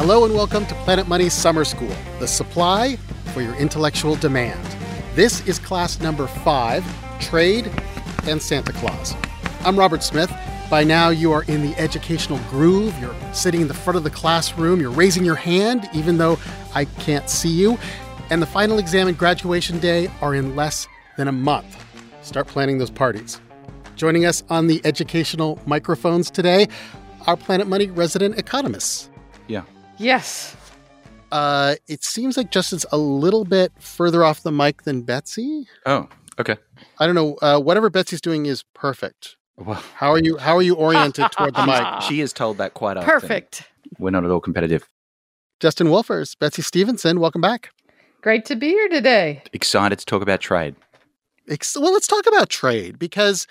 Hello 0.00 0.24
and 0.24 0.32
welcome 0.32 0.64
to 0.64 0.74
Planet 0.76 1.08
Money's 1.08 1.34
Summer 1.34 1.62
School, 1.62 1.94
the 2.20 2.26
supply 2.26 2.96
for 3.34 3.42
your 3.42 3.54
intellectual 3.56 4.16
demand. 4.16 4.58
This 5.14 5.46
is 5.46 5.58
class 5.58 6.00
number 6.00 6.26
five 6.26 6.82
Trade 7.20 7.70
and 8.26 8.40
Santa 8.40 8.72
Claus. 8.72 9.14
I'm 9.60 9.78
Robert 9.78 10.02
Smith. 10.02 10.32
By 10.70 10.84
now, 10.84 11.10
you 11.10 11.32
are 11.32 11.42
in 11.42 11.60
the 11.60 11.78
educational 11.78 12.38
groove. 12.48 12.98
You're 12.98 13.14
sitting 13.34 13.60
in 13.60 13.68
the 13.68 13.74
front 13.74 13.98
of 13.98 14.02
the 14.02 14.08
classroom. 14.08 14.80
You're 14.80 14.90
raising 14.90 15.22
your 15.22 15.34
hand, 15.34 15.86
even 15.92 16.16
though 16.16 16.38
I 16.74 16.86
can't 16.86 17.28
see 17.28 17.50
you. 17.50 17.78
And 18.30 18.40
the 18.40 18.46
final 18.46 18.78
exam 18.78 19.06
and 19.06 19.18
graduation 19.18 19.80
day 19.80 20.10
are 20.22 20.34
in 20.34 20.56
less 20.56 20.88
than 21.18 21.28
a 21.28 21.32
month. 21.32 21.76
Start 22.22 22.46
planning 22.46 22.78
those 22.78 22.90
parties. 22.90 23.38
Joining 23.96 24.24
us 24.24 24.44
on 24.48 24.66
the 24.66 24.80
educational 24.82 25.60
microphones 25.66 26.30
today, 26.30 26.68
our 27.26 27.36
Planet 27.36 27.68
Money 27.68 27.88
resident 27.88 28.38
economists. 28.38 29.10
Yeah. 29.46 29.64
Yes. 30.00 30.56
Uh, 31.30 31.74
it 31.86 32.02
seems 32.02 32.36
like 32.36 32.50
Justin's 32.50 32.86
a 32.90 32.96
little 32.98 33.44
bit 33.44 33.70
further 33.78 34.24
off 34.24 34.42
the 34.42 34.50
mic 34.50 34.82
than 34.82 35.02
Betsy. 35.02 35.68
Oh, 35.86 36.08
okay. 36.40 36.56
I 36.98 37.06
don't 37.06 37.14
know. 37.14 37.36
Uh, 37.42 37.60
whatever 37.60 37.90
Betsy's 37.90 38.20
doing 38.20 38.46
is 38.46 38.64
perfect. 38.74 39.36
Well, 39.58 39.82
How 39.94 40.10
are 40.10 40.18
you? 40.18 40.38
How 40.38 40.56
are 40.56 40.62
you 40.62 40.74
oriented 40.74 41.30
toward 41.32 41.54
the 41.54 41.66
mic? 41.66 42.02
she 42.02 42.20
is 42.22 42.32
told 42.32 42.56
that 42.58 42.72
quite 42.74 42.96
often. 42.96 43.08
Perfect. 43.10 43.64
We're 43.98 44.10
not 44.10 44.24
at 44.24 44.30
all 44.30 44.40
competitive. 44.40 44.88
Justin 45.60 45.88
Wolfers, 45.88 46.34
Betsy 46.38 46.62
Stevenson, 46.62 47.20
welcome 47.20 47.42
back. 47.42 47.68
Great 48.22 48.46
to 48.46 48.56
be 48.56 48.68
here 48.68 48.88
today. 48.88 49.42
Excited 49.52 49.98
to 49.98 50.06
talk 50.06 50.22
about 50.22 50.40
trade. 50.40 50.74
Ex- 51.50 51.76
Well, 51.78 51.92
let's 51.92 52.06
talk 52.06 52.26
about 52.26 52.48
trade 52.48 52.98
because 52.98 53.46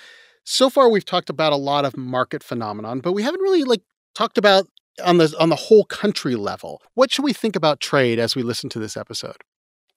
so 0.46 0.70
far 0.72 0.90
we've 0.90 1.06
talked 1.06 1.30
about 1.30 1.54
a 1.54 1.58
lot 1.58 1.86
of 1.86 1.96
market 1.96 2.42
phenomenon, 2.44 3.00
but 3.00 3.14
we 3.14 3.22
haven't 3.22 3.42
really 3.42 3.64
like 3.64 3.84
talked 4.16 4.40
about 4.40 4.68
on 5.04 5.18
the 5.18 5.34
on 5.40 5.50
the 5.50 5.56
whole 5.56 5.86
country 5.86 6.36
level. 6.36 6.82
What 6.94 7.12
should 7.12 7.24
we 7.24 7.34
think 7.34 7.56
about 7.56 7.80
trade 7.80 8.20
as 8.20 8.36
we 8.36 8.44
listen 8.44 8.70
to 8.72 8.80
this 8.80 8.98
episode? 8.98 9.38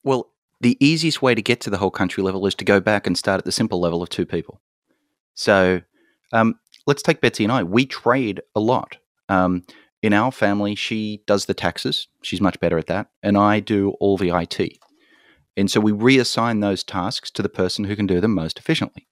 Well, 0.04 0.32
the 0.60 0.76
easiest 0.80 1.22
way 1.22 1.34
to 1.34 1.42
get 1.42 1.60
to 1.62 1.70
the 1.70 1.78
whole 1.78 1.90
country 1.90 2.22
level 2.22 2.46
is 2.46 2.54
to 2.56 2.64
go 2.64 2.80
back 2.80 3.06
and 3.06 3.18
start 3.18 3.38
at 3.38 3.44
the 3.44 3.52
simple 3.52 3.80
level 3.80 4.02
of 4.02 4.08
two 4.08 4.26
people. 4.26 4.60
So 5.34 5.80
um, 6.32 6.54
let's 6.86 7.02
take 7.02 7.20
Betsy 7.20 7.44
and 7.44 7.52
I. 7.52 7.62
We 7.62 7.86
trade 7.86 8.40
a 8.54 8.60
lot. 8.60 8.98
Um, 9.28 9.64
in 10.02 10.12
our 10.12 10.32
family, 10.32 10.74
she 10.74 11.22
does 11.26 11.46
the 11.46 11.54
taxes. 11.54 12.08
She's 12.22 12.40
much 12.40 12.58
better 12.60 12.78
at 12.78 12.86
that. 12.88 13.08
And 13.22 13.38
I 13.38 13.60
do 13.60 13.90
all 14.00 14.16
the 14.16 14.30
IT. 14.30 14.78
And 15.56 15.70
so 15.70 15.80
we 15.80 15.92
reassign 15.92 16.60
those 16.60 16.82
tasks 16.82 17.30
to 17.32 17.42
the 17.42 17.48
person 17.48 17.84
who 17.84 17.94
can 17.94 18.06
do 18.06 18.20
them 18.20 18.34
most 18.34 18.58
efficiently. 18.58 19.06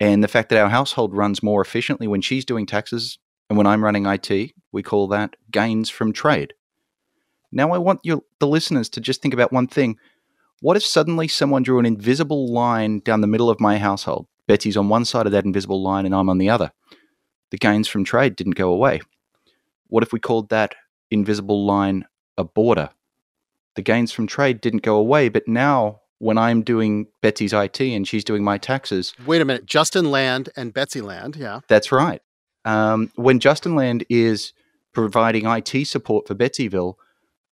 And 0.00 0.22
the 0.22 0.28
fact 0.28 0.48
that 0.50 0.58
our 0.58 0.68
household 0.68 1.16
runs 1.16 1.42
more 1.42 1.60
efficiently 1.60 2.06
when 2.06 2.20
she's 2.20 2.44
doing 2.44 2.64
taxes 2.64 3.18
and 3.50 3.58
when 3.58 3.66
I'm 3.66 3.84
running 3.84 4.06
IT, 4.06 4.52
we 4.72 4.82
call 4.82 5.08
that 5.08 5.36
gains 5.50 5.90
from 5.90 6.12
trade. 6.12 6.54
Now, 7.50 7.72
I 7.72 7.78
want 7.78 8.00
you, 8.02 8.24
the 8.40 8.46
listeners, 8.46 8.88
to 8.90 9.00
just 9.00 9.22
think 9.22 9.34
about 9.34 9.52
one 9.52 9.66
thing. 9.66 9.96
What 10.60 10.76
if 10.76 10.84
suddenly 10.84 11.28
someone 11.28 11.62
drew 11.62 11.78
an 11.78 11.86
invisible 11.86 12.52
line 12.52 13.00
down 13.00 13.20
the 13.20 13.26
middle 13.26 13.48
of 13.48 13.60
my 13.60 13.78
household? 13.78 14.26
Betsy's 14.46 14.76
on 14.76 14.88
one 14.88 15.04
side 15.04 15.26
of 15.26 15.32
that 15.32 15.44
invisible 15.44 15.82
line 15.82 16.04
and 16.04 16.14
I'm 16.14 16.28
on 16.28 16.38
the 16.38 16.50
other. 16.50 16.72
The 17.50 17.58
gains 17.58 17.88
from 17.88 18.04
trade 18.04 18.36
didn't 18.36 18.56
go 18.56 18.72
away. 18.72 19.00
What 19.86 20.02
if 20.02 20.12
we 20.12 20.20
called 20.20 20.50
that 20.50 20.74
invisible 21.10 21.64
line 21.64 22.04
a 22.36 22.44
border? 22.44 22.90
The 23.76 23.82
gains 23.82 24.10
from 24.10 24.26
trade 24.26 24.60
didn't 24.60 24.82
go 24.82 24.96
away, 24.96 25.28
but 25.28 25.46
now 25.46 26.00
when 26.18 26.36
I'm 26.36 26.62
doing 26.62 27.06
Betsy's 27.22 27.52
IT 27.52 27.80
and 27.80 28.06
she's 28.06 28.24
doing 28.24 28.42
my 28.42 28.58
taxes, 28.58 29.14
Wait 29.24 29.40
a 29.40 29.44
minute, 29.44 29.66
Justin 29.66 30.10
Land 30.10 30.50
and 30.56 30.74
Betsy 30.74 31.00
Land, 31.00 31.36
yeah. 31.36 31.60
that's 31.68 31.92
right. 31.92 32.20
Um, 32.68 33.10
when 33.14 33.40
Justin 33.40 33.74
Land 33.74 34.04
is 34.10 34.52
providing 34.92 35.46
IT 35.46 35.86
support 35.86 36.28
for 36.28 36.34
Betsyville, 36.34 36.96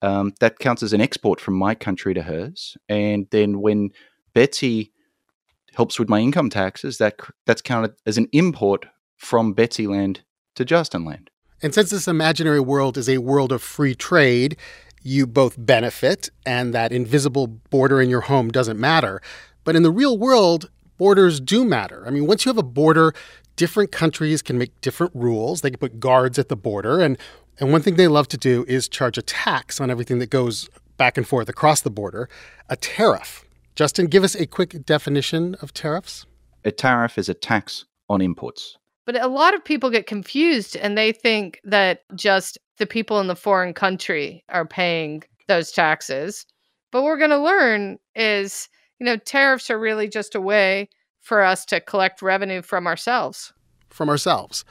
um, 0.02 0.34
that 0.40 0.58
counts 0.58 0.82
as 0.82 0.92
an 0.92 1.02
export 1.02 1.40
from 1.40 1.54
my 1.54 1.76
country 1.76 2.16
to 2.16 2.24
hers. 2.24 2.76
And 2.90 3.28
then 3.30 3.62
when 3.62 3.92
Betsy 4.34 4.92
helps 5.76 6.00
with 6.00 6.10
my 6.10 6.20
income 6.20 6.50
taxes, 6.50 6.98
that 6.98 7.20
that's 7.46 7.62
counted 7.62 7.94
as 8.08 8.18
an 8.18 8.28
import 8.32 8.88
from 9.16 9.54
Betsy 9.54 9.86
Land 9.86 10.24
to 10.56 10.66
Justin 10.66 11.06
Land. 11.06 11.30
And 11.62 11.76
since 11.76 11.92
this 11.92 12.08
imaginary 12.08 12.60
world 12.60 12.98
is 12.98 13.08
a 13.08 13.20
world 13.20 13.52
of 13.52 13.62
free 13.62 13.94
trade, 13.94 14.58
you 15.04 15.28
both 15.28 15.56
benefit, 15.60 16.30
and 16.44 16.74
that 16.74 16.92
invisible 16.92 17.46
border 17.46 18.02
in 18.02 18.10
your 18.10 18.22
home 18.22 18.50
doesn't 18.50 18.80
matter. 18.80 19.22
But 19.64 19.76
in 19.76 19.84
the 19.84 19.92
real 19.92 20.18
world, 20.18 20.72
borders 20.98 21.40
do 21.40 21.64
matter. 21.66 22.04
I 22.08 22.10
mean, 22.10 22.26
once 22.26 22.46
you 22.46 22.50
have 22.50 22.58
a 22.58 22.64
border, 22.64 23.14
different 23.56 23.92
countries 23.92 24.42
can 24.42 24.58
make 24.58 24.80
different 24.82 25.14
rules. 25.16 25.62
They 25.62 25.72
can 25.72 25.80
put 25.80 26.00
guards 26.00 26.40
at 26.40 26.50
the 26.50 26.56
border. 26.56 27.02
And, 27.02 27.18
and 27.60 27.72
one 27.72 27.82
thing 27.82 27.96
they 27.96 28.08
love 28.08 28.28
to 28.30 28.38
do 28.38 28.66
is 28.68 28.88
charge 28.88 29.18
a 29.18 29.22
tax 29.22 29.80
on 29.80 29.90
everything 29.90 30.20
that 30.20 30.30
goes 30.30 30.70
back 30.98 31.18
and 31.18 31.28
forth 31.28 31.50
across 31.50 31.82
the 31.82 31.90
border 31.90 32.30
a 32.70 32.76
tariff. 32.76 33.44
Justin, 33.76 34.08
give 34.08 34.24
us 34.24 34.36
a 34.36 34.46
quick 34.46 34.86
definition 34.86 35.56
of 35.62 35.74
tariffs. 35.74 36.26
A 36.64 36.72
tariff 36.72 37.18
is 37.18 37.28
a 37.28 37.34
tax 37.34 37.86
on 38.10 38.22
imports. 38.22 38.78
But 39.06 39.22
a 39.22 39.28
lot 39.28 39.54
of 39.54 39.66
people 39.66 39.90
get 39.90 40.08
confused 40.08 40.78
and 40.78 40.98
they 40.98 41.12
think 41.12 41.60
that 41.64 42.02
just 42.16 42.58
the 42.78 42.86
people 42.86 43.20
in 43.20 43.28
the 43.28 43.36
foreign 43.36 43.74
country 43.74 44.44
are 44.50 44.66
paying 44.66 45.24
those 45.48 45.72
taxes. 45.72 46.46
But 46.92 47.02
what 47.02 47.08
we're 47.08 47.18
going 47.18 47.32
to 47.32 47.38
learn 47.38 47.98
is, 48.16 48.70
you 49.00 49.06
know, 49.06 49.18
tariffs 49.18 49.70
are 49.70 49.80
really 49.80 50.08
just 50.08 50.36
a 50.36 50.42
way 50.42 50.90
for 51.24 51.42
us 51.42 51.66
to 51.66 51.80
collect 51.80 52.22
revenue 52.22 52.62
from 52.62 52.86
ourselves. 52.86 53.54
from 53.90 54.10
ourselves. 54.10 54.66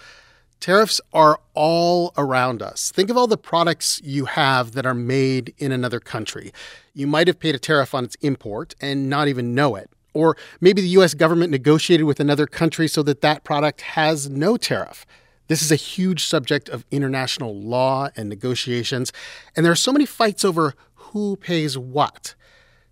Tariffs 0.61 1.01
are 1.13 1.41
all 1.55 2.13
around 2.17 2.61
us. 2.61 2.93
Think 2.93 3.09
of 3.09 3.17
all 3.17 3.27
the 3.29 3.37
products 3.37 4.01
you 4.05 4.27
have 4.27 4.73
that 4.73 4.85
are 4.85 4.95
made 4.95 5.55
in 5.59 5.73
another 5.73 6.01
country. 6.01 6.53
You 6.93 7.07
might 7.07 7.27
have 7.29 7.39
paid 7.39 7.55
a 7.55 7.59
tariff 7.59 7.95
on 7.95 8.05
its 8.05 8.17
import 8.17 8.75
and 8.81 9.09
not 9.09 9.29
even 9.29 9.55
know 9.55 9.77
it. 9.77 9.91
Or 10.13 10.37
maybe 10.61 10.83
the 10.83 10.89
US 11.01 11.15
government 11.15 11.51
negotiated 11.51 12.05
with 12.05 12.21
another 12.21 12.47
country 12.47 12.87
so 12.87 13.03
that 13.05 13.23
that 13.23 13.45
product 13.45 13.81
has 13.81 14.29
no 14.29 14.57
tariff. 14.57 15.07
This 15.49 15.63
is 15.63 15.73
a 15.73 15.77
huge 15.77 16.25
subject 16.25 16.69
of 16.69 16.85
international 16.91 17.57
law 17.57 18.09
and 18.17 18.29
negotiations, 18.29 19.13
and 19.57 19.65
there 19.65 19.73
are 19.73 19.77
so 19.77 19.93
many 19.93 20.07
fights 20.07 20.45
over 20.45 20.75
who 20.95 21.37
pays 21.37 21.79
what. 21.79 22.35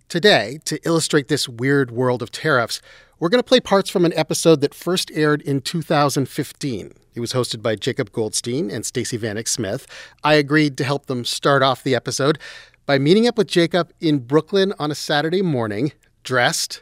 Today, 0.09 0.59
to 0.65 0.79
illustrate 0.85 1.27
this 1.27 1.47
weird 1.47 1.91
world 1.91 2.21
of 2.21 2.31
tariffs, 2.31 2.81
we're 3.21 3.29
going 3.29 3.39
to 3.39 3.47
play 3.47 3.59
parts 3.59 3.87
from 3.87 4.03
an 4.03 4.11
episode 4.15 4.61
that 4.61 4.73
first 4.73 5.11
aired 5.13 5.43
in 5.43 5.61
2015. 5.61 6.91
It 7.13 7.19
was 7.19 7.33
hosted 7.33 7.61
by 7.61 7.75
Jacob 7.75 8.11
Goldstein 8.11 8.71
and 8.71 8.83
Stacey 8.83 9.15
Vanek 9.15 9.47
Smith. 9.47 9.85
I 10.23 10.33
agreed 10.33 10.75
to 10.79 10.83
help 10.83 11.05
them 11.05 11.23
start 11.23 11.61
off 11.61 11.83
the 11.83 11.93
episode 11.93 12.39
by 12.87 12.97
meeting 12.97 13.27
up 13.27 13.37
with 13.37 13.47
Jacob 13.47 13.93
in 14.01 14.19
Brooklyn 14.19 14.73
on 14.79 14.89
a 14.89 14.95
Saturday 14.95 15.43
morning, 15.43 15.91
dressed 16.23 16.81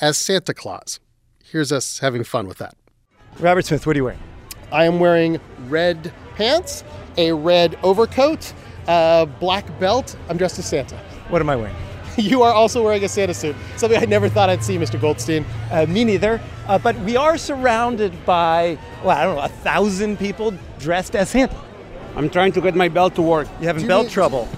as 0.00 0.16
Santa 0.16 0.54
Claus. 0.54 1.00
Here's 1.42 1.72
us 1.72 1.98
having 1.98 2.22
fun 2.22 2.46
with 2.46 2.58
that. 2.58 2.76
Robert 3.40 3.66
Smith, 3.66 3.84
what 3.84 3.96
are 3.96 3.98
you 3.98 4.04
wearing? 4.04 4.20
I 4.70 4.84
am 4.84 5.00
wearing 5.00 5.40
red 5.66 6.12
pants, 6.36 6.84
a 7.16 7.32
red 7.32 7.76
overcoat, 7.82 8.52
a 8.86 9.28
black 9.40 9.66
belt. 9.80 10.16
I'm 10.28 10.36
dressed 10.36 10.60
as 10.60 10.68
Santa. 10.68 10.98
What 11.30 11.42
am 11.42 11.50
I 11.50 11.56
wearing? 11.56 11.74
You 12.32 12.42
are 12.42 12.52
also 12.52 12.82
wearing 12.82 13.04
a 13.04 13.08
Santa 13.08 13.32
suit, 13.32 13.54
something 13.76 14.00
I 14.00 14.04
never 14.04 14.28
thought 14.28 14.50
I'd 14.50 14.64
see, 14.64 14.76
Mr. 14.76 15.00
Goldstein. 15.00 15.44
Uh, 15.70 15.86
me 15.86 16.04
neither. 16.04 16.40
Uh, 16.66 16.76
but 16.78 16.96
we 17.00 17.16
are 17.16 17.38
surrounded 17.38 18.12
by, 18.26 18.76
well, 19.04 19.16
I 19.16 19.24
don't 19.24 19.36
know, 19.36 19.42
a 19.42 19.48
thousand 19.48 20.18
people 20.18 20.52
dressed 20.80 21.14
as 21.14 21.28
Santa. 21.30 21.54
I'm 22.16 22.28
trying 22.28 22.50
to 22.52 22.60
get 22.60 22.74
my 22.74 22.88
belt 22.88 23.14
to 23.14 23.22
work. 23.22 23.46
You 23.60 23.68
having 23.68 23.82
Do 23.82 23.84
you 23.84 23.88
belt 23.88 24.06
need- 24.06 24.12
trouble? 24.12 24.48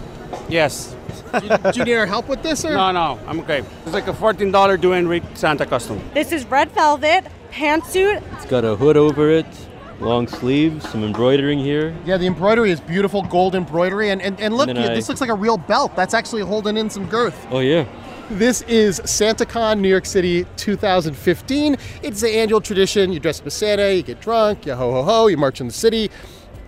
Yes. 0.49 0.97
Do 1.33 1.47
you 1.75 1.85
need 1.85 1.95
our 1.97 2.07
help 2.07 2.29
with 2.29 2.43
this, 2.43 2.65
or? 2.65 2.71
No, 2.73 2.93
no, 2.93 3.19
I'm 3.27 3.41
okay. 3.41 3.63
It's 3.85 3.93
like 3.93 4.09
a 4.09 4.13
$14 4.13 4.81
doing 4.81 5.07
Reed 5.07 5.23
Santa 5.35 5.67
costume. 5.67 6.01
This 6.15 6.33
is 6.33 6.47
red 6.47 6.71
velvet 6.73 7.25
pantsuit. 7.53 8.23
It's 8.37 8.47
got 8.47 8.65
a 8.65 8.75
hood 8.75 8.97
over 8.97 9.29
it, 9.31 9.47
long 10.01 10.27
sleeves, 10.27 10.89
some 10.89 11.05
embroidering 11.05 11.59
here. 11.59 11.95
Yeah, 12.05 12.17
the 12.17 12.27
embroidery 12.27 12.71
is 12.71 12.81
beautiful 12.81 13.23
gold 13.23 13.55
embroidery, 13.55 14.11
and 14.11 14.21
and, 14.23 14.41
and 14.41 14.55
look, 14.57 14.69
And 14.69 14.79
then 14.79 14.91
I- 14.93 14.95
this 14.95 15.09
looks 15.09 15.21
like 15.21 15.31
a 15.31 15.35
real 15.35 15.57
belt. 15.59 15.95
That's 15.97 16.15
actually 16.15 16.43
holding 16.43 16.77
in 16.77 16.89
some 16.91 17.07
girth. 17.07 17.47
Oh 17.51 17.61
yeah. 17.61 17.85
This 18.31 18.63
is 18.63 19.01
SantaCon 19.01 19.81
New 19.81 19.89
York 19.89 20.07
City 20.07 20.47
2015. 20.57 21.77
It's 22.03 22.21
the 22.21 22.31
annual 22.31 22.61
tradition. 22.61 23.13
You 23.13 23.19
dress 23.19 23.41
up 23.41 23.47
as 23.49 23.55
Santa, 23.55 23.93
you 23.93 24.03
get 24.05 24.21
drunk, 24.21 24.67
you 24.67 24.75
ho 24.75 24.93
ho 24.93 25.03
ho, 25.03 25.27
you 25.27 25.37
march 25.37 25.61
in 25.61 25.67
the 25.67 25.73
city, 25.73 26.11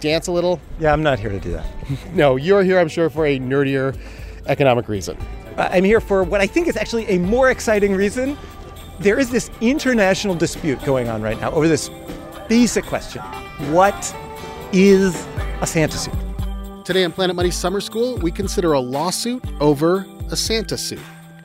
dance 0.00 0.26
a 0.26 0.32
little. 0.32 0.60
Yeah, 0.80 0.92
I'm 0.92 1.04
not 1.04 1.20
here 1.20 1.30
to 1.30 1.38
do 1.38 1.52
that. 1.52 1.66
No, 2.12 2.34
you're 2.36 2.64
here, 2.64 2.78
I'm 2.80 2.88
sure, 2.88 3.08
for 3.10 3.26
a 3.26 3.38
nerdier 3.38 3.96
economic 4.46 4.88
reason. 4.88 5.16
Uh, 5.56 5.68
I'm 5.70 5.84
here 5.84 6.00
for 6.00 6.24
what 6.24 6.40
I 6.40 6.46
think 6.48 6.66
is 6.66 6.76
actually 6.76 7.06
a 7.08 7.18
more 7.18 7.50
exciting 7.50 7.94
reason. 7.94 8.36
There 8.98 9.18
is 9.20 9.30
this 9.30 9.48
international 9.60 10.34
dispute 10.34 10.82
going 10.84 11.08
on 11.08 11.22
right 11.22 11.40
now 11.40 11.52
over 11.52 11.68
this 11.68 11.90
basic 12.52 12.84
question 12.84 13.22
What 13.72 14.14
is 14.74 15.26
a 15.62 15.66
Santa 15.66 15.96
suit? 15.96 16.12
Today 16.84 17.02
on 17.02 17.10
Planet 17.10 17.34
Money 17.34 17.50
Summer 17.50 17.80
School, 17.80 18.18
we 18.18 18.30
consider 18.30 18.74
a 18.74 18.78
lawsuit 18.78 19.42
over 19.58 20.04
a 20.30 20.36
Santa 20.36 20.76
suit. 20.76 21.00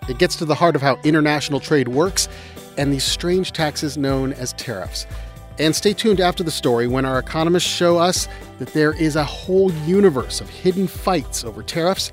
It 0.09 0.17
gets 0.17 0.35
to 0.35 0.43
the 0.43 0.53
heart 0.53 0.75
of 0.75 0.81
how 0.81 0.99
international 1.05 1.61
trade 1.61 1.87
works 1.87 2.27
and 2.77 2.91
these 2.91 3.05
strange 3.05 3.53
taxes 3.53 3.97
known 3.97 4.33
as 4.33 4.51
tariffs. 4.53 5.07
And 5.59 5.73
stay 5.73 5.93
tuned 5.93 6.19
after 6.19 6.43
the 6.43 6.51
story 6.51 6.87
when 6.87 7.05
our 7.05 7.19
economists 7.19 7.69
show 7.69 7.97
us 7.97 8.27
that 8.59 8.73
there 8.73 8.91
is 8.91 9.15
a 9.15 9.23
whole 9.23 9.71
universe 9.85 10.41
of 10.41 10.49
hidden 10.49 10.87
fights 10.87 11.45
over 11.45 11.63
tariffs 11.63 12.11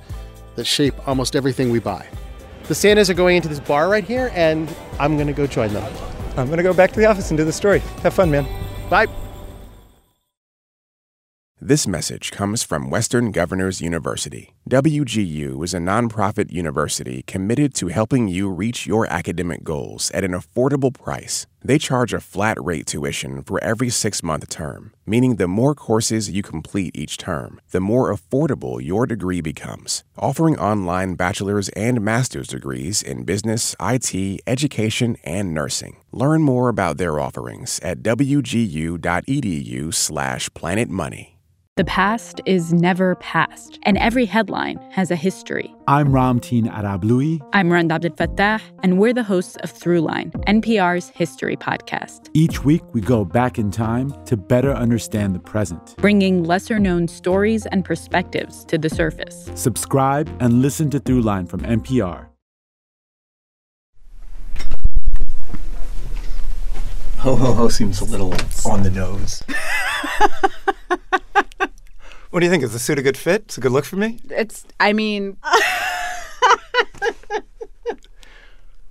that 0.55 0.69
shape 0.69 0.95
almost 1.09 1.35
everything 1.35 1.71
we 1.71 1.81
buy. 1.81 2.07
The 2.69 2.77
Santas 2.77 3.11
are 3.11 3.15
going 3.15 3.35
into 3.35 3.49
this 3.49 3.59
bar 3.59 3.89
right 3.89 4.05
here, 4.05 4.31
and 4.35 4.73
I'm 5.01 5.17
going 5.17 5.27
to 5.27 5.33
go 5.33 5.49
join 5.49 5.73
them. 5.73 5.93
I'm 6.37 6.47
going 6.47 6.59
to 6.59 6.63
go 6.63 6.73
back 6.73 6.93
to 6.93 7.01
the 7.01 7.07
office 7.07 7.33
and 7.33 7.37
do 7.37 7.45
the 7.45 7.53
story. 7.53 7.81
Have 8.05 8.15
fun, 8.15 8.31
man. 8.31 8.64
Bye. 8.91 9.24
This 11.67 11.89
message 11.89 12.31
comes 12.31 12.63
from 12.63 12.91
Western 12.91 13.31
Governors 13.31 13.81
University. 13.81 14.53
WGU 14.69 15.65
is 15.65 15.73
a 15.73 15.79
nonprofit 15.79 16.53
university 16.53 17.23
committed 17.23 17.73
to 17.77 17.89
helping 17.89 18.29
you 18.29 18.51
reach 18.51 18.87
your 18.87 19.07
academic 19.07 19.65
goals 19.65 20.11
at 20.11 20.25
an 20.25 20.33
affordable 20.33 20.93
price. 20.93 21.47
They 21.63 21.79
charge 21.79 22.13
a 22.13 22.21
flat 22.21 22.63
rate 22.63 22.87
tuition 22.87 23.43
for 23.43 23.65
every 23.65 23.89
six 23.89 24.23
month 24.23 24.47
term, 24.51 24.93
meaning 25.07 25.37
the 25.37 25.49
more 25.49 25.75
courses 25.75 26.31
you 26.31 26.43
complete 26.43 26.95
each 26.95 27.17
term, 27.17 27.59
the 27.71 27.81
more 27.81 28.15
affordable 28.15 28.85
your 28.85 29.07
degree 29.07 29.41
becomes. 29.41 30.05
Offering 30.19 30.59
online 30.59 31.15
bachelor's 31.15 31.71
and 31.71 32.03
master's 32.03 32.49
degrees 32.49 33.03
in 33.03 33.25
business, 33.25 33.75
IT, 33.81 34.43
education, 34.47 35.17
and 35.25 35.55
nursing. 35.55 35.97
Learn 36.13 36.43
more 36.43 36.69
about 36.69 36.99
their 36.99 37.19
offerings 37.19 37.81
at 37.83 38.03
wgu.edu/slash 38.03 39.01
planetmoney. 40.51 41.34
The 41.77 41.85
past 41.87 42.41
is 42.47 42.73
never 42.73 43.17
past, 43.17 43.81
and 43.83 43.99
every 43.99 44.27
headline 44.27 44.79
has 44.93 45.11
a 45.11 45.17
history. 45.17 45.75
I'm 45.89 46.11
Ramteen 46.11 46.73
Arablouei. 46.73 47.45
I'm 47.53 47.73
Rand 47.73 47.91
Abdel 47.91 48.13
Fattah, 48.13 48.61
and 48.85 48.97
we're 49.01 49.13
the 49.13 49.25
hosts 49.25 49.57
of 49.57 49.73
Throughline, 49.73 50.31
NPR's 50.45 51.09
history 51.09 51.57
podcast. 51.57 52.29
Each 52.33 52.63
week, 52.63 52.83
we 52.93 53.01
go 53.01 53.25
back 53.25 53.59
in 53.59 53.73
time 53.73 54.15
to 54.27 54.37
better 54.37 54.73
understand 54.73 55.35
the 55.35 55.41
present, 55.41 55.97
bringing 55.97 56.45
lesser 56.45 56.79
known 56.79 57.09
stories 57.09 57.67
and 57.67 57.85
perspectives 57.85 58.65
to 58.67 58.79
the 58.79 58.89
surface. 58.89 59.51
Subscribe 59.57 60.31
and 60.39 60.63
listen 60.63 60.91
to 60.91 61.01
Throughline 61.01 61.49
from 61.49 61.63
NPR. 61.63 62.27
Ho 67.19 67.35
ho 67.35 67.53
ho 67.53 67.69
seems 67.69 68.01
a 68.01 68.05
little 68.05 68.33
on 68.65 68.85
the 68.85 68.93
nose. 68.93 69.43
what 72.35 72.41
do 72.41 72.47
you 72.47 72.51
think? 72.51 72.65
Is 72.65 72.73
the 72.73 72.81
suit 72.81 72.99
a 72.99 73.03
good 73.03 73.17
fit? 73.17 73.43
It's 73.43 73.59
a 73.59 73.61
good 73.61 73.71
look 73.71 73.85
for 73.85 73.95
me? 73.95 74.19
It's, 74.29 74.67
I 74.81 74.93
mean. 74.93 75.37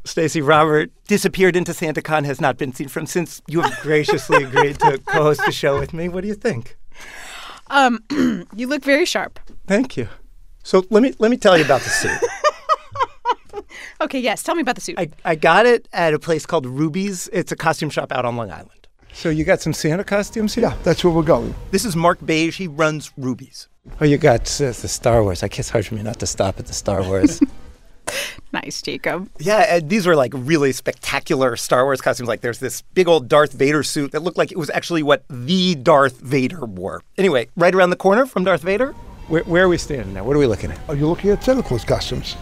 Stacey 0.05 0.41
Robert 0.41 0.91
disappeared 1.09 1.57
into 1.57 1.73
SantaCon, 1.73 2.23
has 2.23 2.39
not 2.39 2.57
been 2.57 2.71
seen 2.71 2.87
from 2.87 3.05
since 3.05 3.41
you 3.47 3.59
have 3.59 3.77
graciously 3.81 4.45
agreed 4.45 4.79
to 4.79 4.97
co 5.07 5.23
host 5.23 5.41
the 5.45 5.51
show 5.51 5.77
with 5.77 5.91
me. 5.93 6.07
What 6.07 6.21
do 6.21 6.29
you 6.29 6.35
think? 6.35 6.77
Um, 7.67 8.01
you 8.55 8.67
look 8.67 8.81
very 8.81 9.05
sharp. 9.05 9.41
Thank 9.67 9.97
you. 9.97 10.07
So 10.63 10.85
let 10.89 11.03
me 11.03 11.13
let 11.19 11.29
me 11.29 11.35
tell 11.35 11.57
you 11.57 11.65
about 11.65 11.81
the 11.81 11.89
suit. 11.89 13.65
okay, 14.01 14.19
yes, 14.19 14.41
tell 14.41 14.55
me 14.55 14.61
about 14.61 14.75
the 14.75 14.81
suit. 14.81 14.97
I, 14.97 15.09
I 15.25 15.35
got 15.35 15.65
it 15.65 15.89
at 15.91 16.13
a 16.13 16.19
place 16.19 16.45
called 16.45 16.65
Rubie's. 16.65 17.27
It's 17.33 17.51
a 17.51 17.57
costume 17.57 17.89
shop 17.89 18.13
out 18.13 18.23
on 18.23 18.37
Long 18.37 18.51
Island. 18.51 18.82
So 19.13 19.29
you 19.29 19.43
got 19.43 19.61
some 19.61 19.73
Santa 19.73 20.03
costumes 20.03 20.55
here? 20.55 20.63
Yeah, 20.63 20.75
that's 20.83 21.03
where 21.03 21.13
we're 21.13 21.21
going. 21.21 21.53
This 21.71 21.85
is 21.85 21.95
Marc 21.95 22.23
Beige. 22.25 22.57
He 22.57 22.67
runs 22.67 23.11
Rubie's. 23.15 23.69
Oh, 24.01 24.05
you 24.05 24.17
got 24.17 24.41
uh, 24.59 24.67
the 24.67 24.87
Star 24.87 25.23
Wars. 25.23 25.43
I 25.43 25.47
guess 25.47 25.59
it's 25.59 25.69
hard 25.69 25.85
for 25.85 25.95
me 25.95 26.01
not 26.01 26.19
to 26.19 26.25
stop 26.25 26.59
at 26.59 26.65
the 26.65 26.73
Star 26.73 27.03
Wars. 27.03 27.39
nice, 28.53 28.81
Jacob. 28.81 29.29
Yeah, 29.39 29.79
these 29.79 30.07
were 30.07 30.15
like 30.15 30.31
really 30.35 30.71
spectacular 30.71 31.55
Star 31.55 31.85
Wars 31.85 32.01
costumes. 32.01 32.27
Like 32.27 32.41
there's 32.41 32.59
this 32.59 32.81
big 32.81 33.07
old 33.07 33.27
Darth 33.27 33.53
Vader 33.53 33.83
suit 33.83 34.13
that 34.13 34.23
looked 34.23 34.37
like 34.37 34.51
it 34.51 34.57
was 34.57 34.71
actually 34.71 35.03
what 35.03 35.23
the 35.29 35.75
Darth 35.75 36.19
Vader 36.19 36.65
wore. 36.65 37.03
Anyway, 37.17 37.49
right 37.55 37.73
around 37.75 37.91
the 37.91 37.95
corner 37.95 38.25
from 38.25 38.43
Darth 38.43 38.61
Vader. 38.61 38.93
Where, 39.27 39.43
where 39.43 39.65
are 39.65 39.69
we 39.69 39.77
standing 39.77 40.13
now? 40.13 40.23
What 40.23 40.35
are 40.35 40.39
we 40.39 40.47
looking 40.47 40.71
at? 40.71 40.79
Are 40.89 40.95
you 40.95 41.07
looking 41.07 41.29
at 41.29 41.43
Santa 41.43 41.63
Claus 41.63 41.85
costumes? 41.85 42.35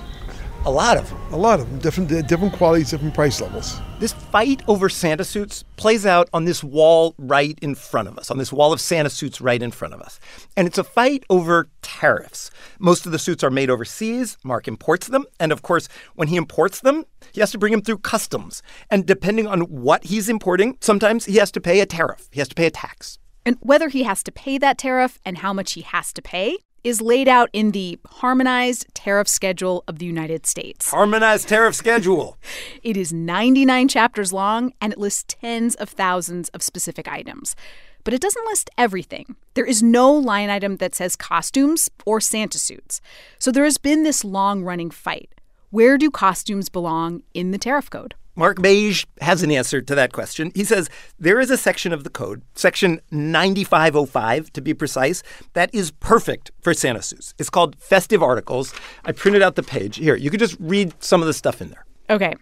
A 0.63 0.69
lot 0.69 0.95
of 0.95 1.09
them. 1.09 1.19
A 1.31 1.37
lot 1.37 1.59
of 1.59 1.67
them. 1.67 1.79
Different, 1.79 2.27
different 2.27 2.53
qualities, 2.53 2.91
different 2.91 3.15
price 3.15 3.41
levels. 3.41 3.79
This 3.99 4.13
fight 4.13 4.61
over 4.67 4.89
Santa 4.89 5.23
suits 5.23 5.63
plays 5.75 6.05
out 6.05 6.29
on 6.33 6.45
this 6.45 6.63
wall 6.63 7.15
right 7.17 7.57
in 7.63 7.73
front 7.73 8.07
of 8.07 8.15
us, 8.19 8.29
on 8.29 8.37
this 8.37 8.53
wall 8.53 8.71
of 8.71 8.79
Santa 8.79 9.09
suits 9.09 9.41
right 9.41 9.59
in 9.59 9.71
front 9.71 9.95
of 9.95 10.01
us. 10.01 10.19
And 10.55 10.67
it's 10.67 10.77
a 10.77 10.83
fight 10.83 11.23
over 11.31 11.67
tariffs. 11.81 12.51
Most 12.77 13.07
of 13.07 13.11
the 13.11 13.17
suits 13.17 13.43
are 13.43 13.49
made 13.49 13.71
overseas. 13.71 14.37
Mark 14.43 14.67
imports 14.67 15.07
them. 15.07 15.25
And 15.39 15.51
of 15.51 15.63
course, 15.63 15.89
when 16.13 16.27
he 16.27 16.35
imports 16.35 16.81
them, 16.81 17.05
he 17.31 17.39
has 17.39 17.49
to 17.53 17.57
bring 17.57 17.71
them 17.71 17.81
through 17.81 17.97
customs. 17.97 18.61
And 18.91 19.07
depending 19.07 19.47
on 19.47 19.61
what 19.61 20.03
he's 20.03 20.29
importing, 20.29 20.77
sometimes 20.79 21.25
he 21.25 21.37
has 21.37 21.49
to 21.53 21.61
pay 21.61 21.79
a 21.79 21.87
tariff, 21.87 22.29
he 22.31 22.39
has 22.39 22.49
to 22.49 22.55
pay 22.55 22.67
a 22.67 22.71
tax. 22.71 23.17
And 23.47 23.57
whether 23.61 23.89
he 23.89 24.03
has 24.03 24.21
to 24.23 24.31
pay 24.31 24.59
that 24.59 24.77
tariff 24.77 25.19
and 25.25 25.39
how 25.39 25.53
much 25.53 25.73
he 25.73 25.81
has 25.81 26.13
to 26.13 26.21
pay 26.21 26.59
is 26.83 27.01
laid 27.01 27.27
out 27.27 27.49
in 27.53 27.71
the 27.71 27.99
Harmonized 28.07 28.87
Tariff 28.93 29.27
Schedule 29.27 29.83
of 29.87 29.99
the 29.99 30.05
United 30.05 30.45
States. 30.45 30.89
Harmonized 30.91 31.47
Tariff 31.47 31.75
Schedule. 31.75 32.37
it 32.83 32.97
is 32.97 33.13
99 33.13 33.87
chapters 33.87 34.33
long 34.33 34.73
and 34.81 34.93
it 34.93 34.99
lists 34.99 35.25
tens 35.27 35.75
of 35.75 35.89
thousands 35.89 36.49
of 36.49 36.63
specific 36.63 37.07
items. 37.07 37.55
But 38.03 38.13
it 38.13 38.21
doesn't 38.21 38.45
list 38.47 38.69
everything. 38.77 39.35
There 39.53 39.65
is 39.65 39.83
no 39.83 40.11
line 40.11 40.49
item 40.49 40.77
that 40.77 40.95
says 40.95 41.15
costumes 41.15 41.89
or 42.05 42.19
Santa 42.19 42.57
suits. 42.57 42.99
So 43.37 43.51
there 43.51 43.65
has 43.65 43.77
been 43.77 44.03
this 44.03 44.23
long 44.23 44.63
running 44.63 44.89
fight. 44.89 45.29
Where 45.69 45.97
do 45.97 46.09
costumes 46.09 46.67
belong 46.67 47.23
in 47.33 47.51
the 47.51 47.57
tariff 47.57 47.89
code? 47.89 48.15
Marc 48.35 48.61
Beige 48.61 49.05
has 49.19 49.43
an 49.43 49.51
answer 49.51 49.81
to 49.81 49.95
that 49.95 50.13
question. 50.13 50.51
He 50.55 50.63
says 50.63 50.89
there 51.19 51.39
is 51.39 51.51
a 51.51 51.57
section 51.57 51.91
of 51.91 52.03
the 52.03 52.09
code, 52.09 52.41
section 52.55 53.01
9505 53.11 54.53
to 54.53 54.61
be 54.61 54.73
precise, 54.73 55.21
that 55.53 55.73
is 55.73 55.91
perfect 55.91 56.51
for 56.61 56.73
Santa 56.73 57.01
suits. 57.01 57.33
It's 57.37 57.49
called 57.49 57.75
Festive 57.77 58.23
Articles. 58.23 58.73
I 59.03 59.11
printed 59.11 59.41
out 59.41 59.55
the 59.55 59.63
page. 59.63 59.97
Here, 59.97 60.15
you 60.15 60.29
could 60.29 60.39
just 60.39 60.57
read 60.59 60.93
some 61.03 61.21
of 61.21 61.27
the 61.27 61.33
stuff 61.33 61.61
in 61.61 61.69
there. 61.69 61.85
Okay. 62.09 62.33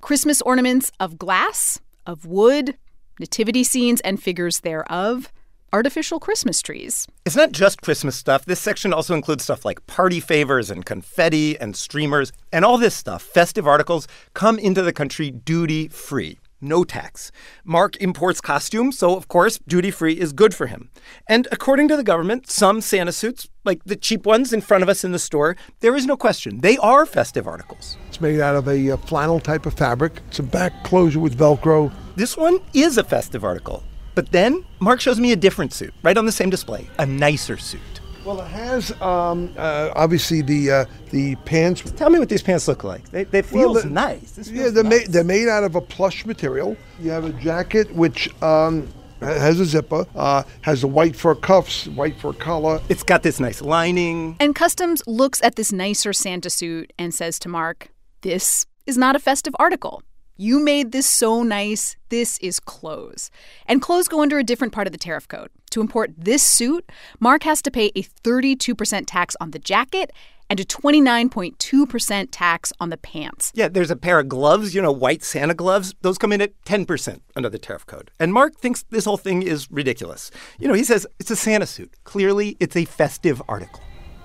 Christmas 0.00 0.40
ornaments 0.42 0.92
of 1.00 1.18
glass, 1.18 1.78
of 2.06 2.24
wood, 2.24 2.76
nativity 3.20 3.64
scenes 3.64 4.00
and 4.02 4.22
figures 4.22 4.60
thereof, 4.60 5.30
artificial 5.72 6.18
Christmas 6.20 6.62
trees. 6.62 7.06
It's 7.24 7.36
not 7.36 7.52
just 7.52 7.82
Christmas 7.82 8.16
stuff. 8.16 8.44
This 8.44 8.60
section 8.60 8.92
also 8.92 9.14
includes 9.14 9.44
stuff 9.44 9.64
like 9.64 9.86
party 9.86 10.20
favors 10.20 10.70
and 10.70 10.84
confetti 10.84 11.58
and 11.58 11.76
streamers. 11.76 12.32
And 12.52 12.64
all 12.64 12.78
this 12.78 12.94
stuff, 12.94 13.22
festive 13.22 13.66
articles, 13.66 14.08
come 14.34 14.58
into 14.58 14.82
the 14.82 14.92
country 14.92 15.30
duty 15.30 15.88
free. 15.88 16.38
No 16.60 16.82
tax. 16.82 17.30
Mark 17.64 17.96
imports 18.00 18.40
costumes, 18.40 18.98
so 18.98 19.16
of 19.16 19.28
course, 19.28 19.60
duty 19.68 19.92
free 19.92 20.14
is 20.14 20.32
good 20.32 20.52
for 20.52 20.66
him. 20.66 20.90
And 21.28 21.46
according 21.52 21.86
to 21.88 21.96
the 21.96 22.02
government, 22.02 22.50
some 22.50 22.80
Santa 22.80 23.12
suits, 23.12 23.48
like 23.64 23.84
the 23.84 23.94
cheap 23.94 24.26
ones 24.26 24.52
in 24.52 24.60
front 24.60 24.82
of 24.82 24.88
us 24.88 25.04
in 25.04 25.12
the 25.12 25.20
store, 25.20 25.56
there 25.80 25.94
is 25.94 26.04
no 26.04 26.16
question. 26.16 26.60
They 26.60 26.76
are 26.78 27.06
festive 27.06 27.46
articles. 27.46 27.96
It's 28.08 28.20
made 28.20 28.40
out 28.40 28.56
of 28.56 28.66
a 28.66 28.90
uh, 28.90 28.96
flannel 28.96 29.38
type 29.38 29.66
of 29.66 29.74
fabric. 29.74 30.20
It's 30.28 30.40
a 30.40 30.42
back 30.42 30.82
closure 30.82 31.20
with 31.20 31.38
Velcro. 31.38 31.92
This 32.16 32.36
one 32.36 32.58
is 32.74 32.98
a 32.98 33.04
festive 33.04 33.44
article. 33.44 33.84
But 34.18 34.32
then 34.32 34.64
Mark 34.80 35.00
shows 35.00 35.20
me 35.20 35.30
a 35.30 35.36
different 35.36 35.72
suit 35.72 35.94
right 36.02 36.18
on 36.18 36.26
the 36.26 36.32
same 36.32 36.50
display, 36.50 36.90
a 36.98 37.06
nicer 37.06 37.56
suit. 37.56 37.80
Well, 38.24 38.40
it 38.40 38.48
has 38.48 38.90
um, 39.00 39.54
uh, 39.56 39.92
obviously 39.94 40.42
the 40.42 40.72
uh, 40.72 40.84
the 41.12 41.36
pants. 41.44 41.88
Tell 41.92 42.10
me 42.10 42.18
what 42.18 42.28
these 42.28 42.42
pants 42.42 42.66
look 42.66 42.82
like. 42.82 43.08
They, 43.12 43.22
they 43.22 43.42
feel 43.42 43.74
well, 43.74 43.86
nice. 43.86 44.32
This 44.32 44.50
yeah, 44.50 44.70
they're 44.70 44.82
nice. 44.82 45.02
made 45.02 45.06
they're 45.12 45.22
made 45.22 45.46
out 45.46 45.62
of 45.62 45.76
a 45.76 45.80
plush 45.80 46.26
material. 46.26 46.76
You 46.98 47.12
have 47.12 47.26
a 47.26 47.32
jacket 47.34 47.94
which 47.94 48.28
um, 48.42 48.88
has 49.20 49.60
a 49.60 49.64
zipper, 49.64 50.04
uh, 50.16 50.42
has 50.62 50.80
the 50.80 50.88
white 50.88 51.14
fur 51.14 51.36
cuffs, 51.36 51.86
white 51.86 52.16
fur 52.16 52.32
collar. 52.32 52.80
It's 52.88 53.04
got 53.04 53.22
this 53.22 53.38
nice 53.38 53.62
lining. 53.62 54.36
And 54.40 54.52
Customs 54.52 55.00
looks 55.06 55.40
at 55.44 55.54
this 55.54 55.70
nicer 55.70 56.12
Santa 56.12 56.50
suit 56.50 56.92
and 56.98 57.14
says 57.14 57.38
to 57.38 57.48
Mark, 57.48 57.92
"This 58.22 58.66
is 58.84 58.98
not 58.98 59.14
a 59.14 59.20
festive 59.20 59.54
article." 59.60 60.02
You 60.40 60.60
made 60.60 60.92
this 60.92 61.08
so 61.10 61.42
nice. 61.42 61.96
This 62.10 62.38
is 62.38 62.60
clothes. 62.60 63.28
And 63.66 63.82
clothes 63.82 64.06
go 64.06 64.22
under 64.22 64.38
a 64.38 64.44
different 64.44 64.72
part 64.72 64.86
of 64.86 64.92
the 64.92 64.98
tariff 64.98 65.26
code. 65.26 65.50
To 65.70 65.80
import 65.80 66.12
this 66.16 66.44
suit, 66.44 66.88
Mark 67.18 67.42
has 67.42 67.60
to 67.62 67.72
pay 67.72 67.90
a 67.96 68.04
32% 68.04 69.02
tax 69.04 69.34
on 69.40 69.50
the 69.50 69.58
jacket 69.58 70.12
and 70.48 70.60
a 70.60 70.64
29.2% 70.64 72.28
tax 72.30 72.72
on 72.78 72.90
the 72.90 72.96
pants. 72.96 73.50
Yeah, 73.52 73.66
there's 73.66 73.90
a 73.90 73.96
pair 73.96 74.20
of 74.20 74.28
gloves, 74.28 74.76
you 74.76 74.80
know, 74.80 74.92
white 74.92 75.24
Santa 75.24 75.54
gloves. 75.54 75.96
Those 76.02 76.18
come 76.18 76.32
in 76.32 76.40
at 76.40 76.52
10% 76.64 77.20
under 77.34 77.50
the 77.50 77.58
tariff 77.58 77.84
code. 77.84 78.12
And 78.20 78.32
Mark 78.32 78.54
thinks 78.54 78.84
this 78.90 79.06
whole 79.06 79.16
thing 79.16 79.42
is 79.42 79.68
ridiculous. 79.72 80.30
You 80.60 80.68
know, 80.68 80.74
he 80.74 80.84
says 80.84 81.04
it's 81.18 81.32
a 81.32 81.36
Santa 81.36 81.66
suit. 81.66 81.92
Clearly, 82.04 82.56
it's 82.60 82.76
a 82.76 82.84
festive 82.84 83.42
article 83.48 83.80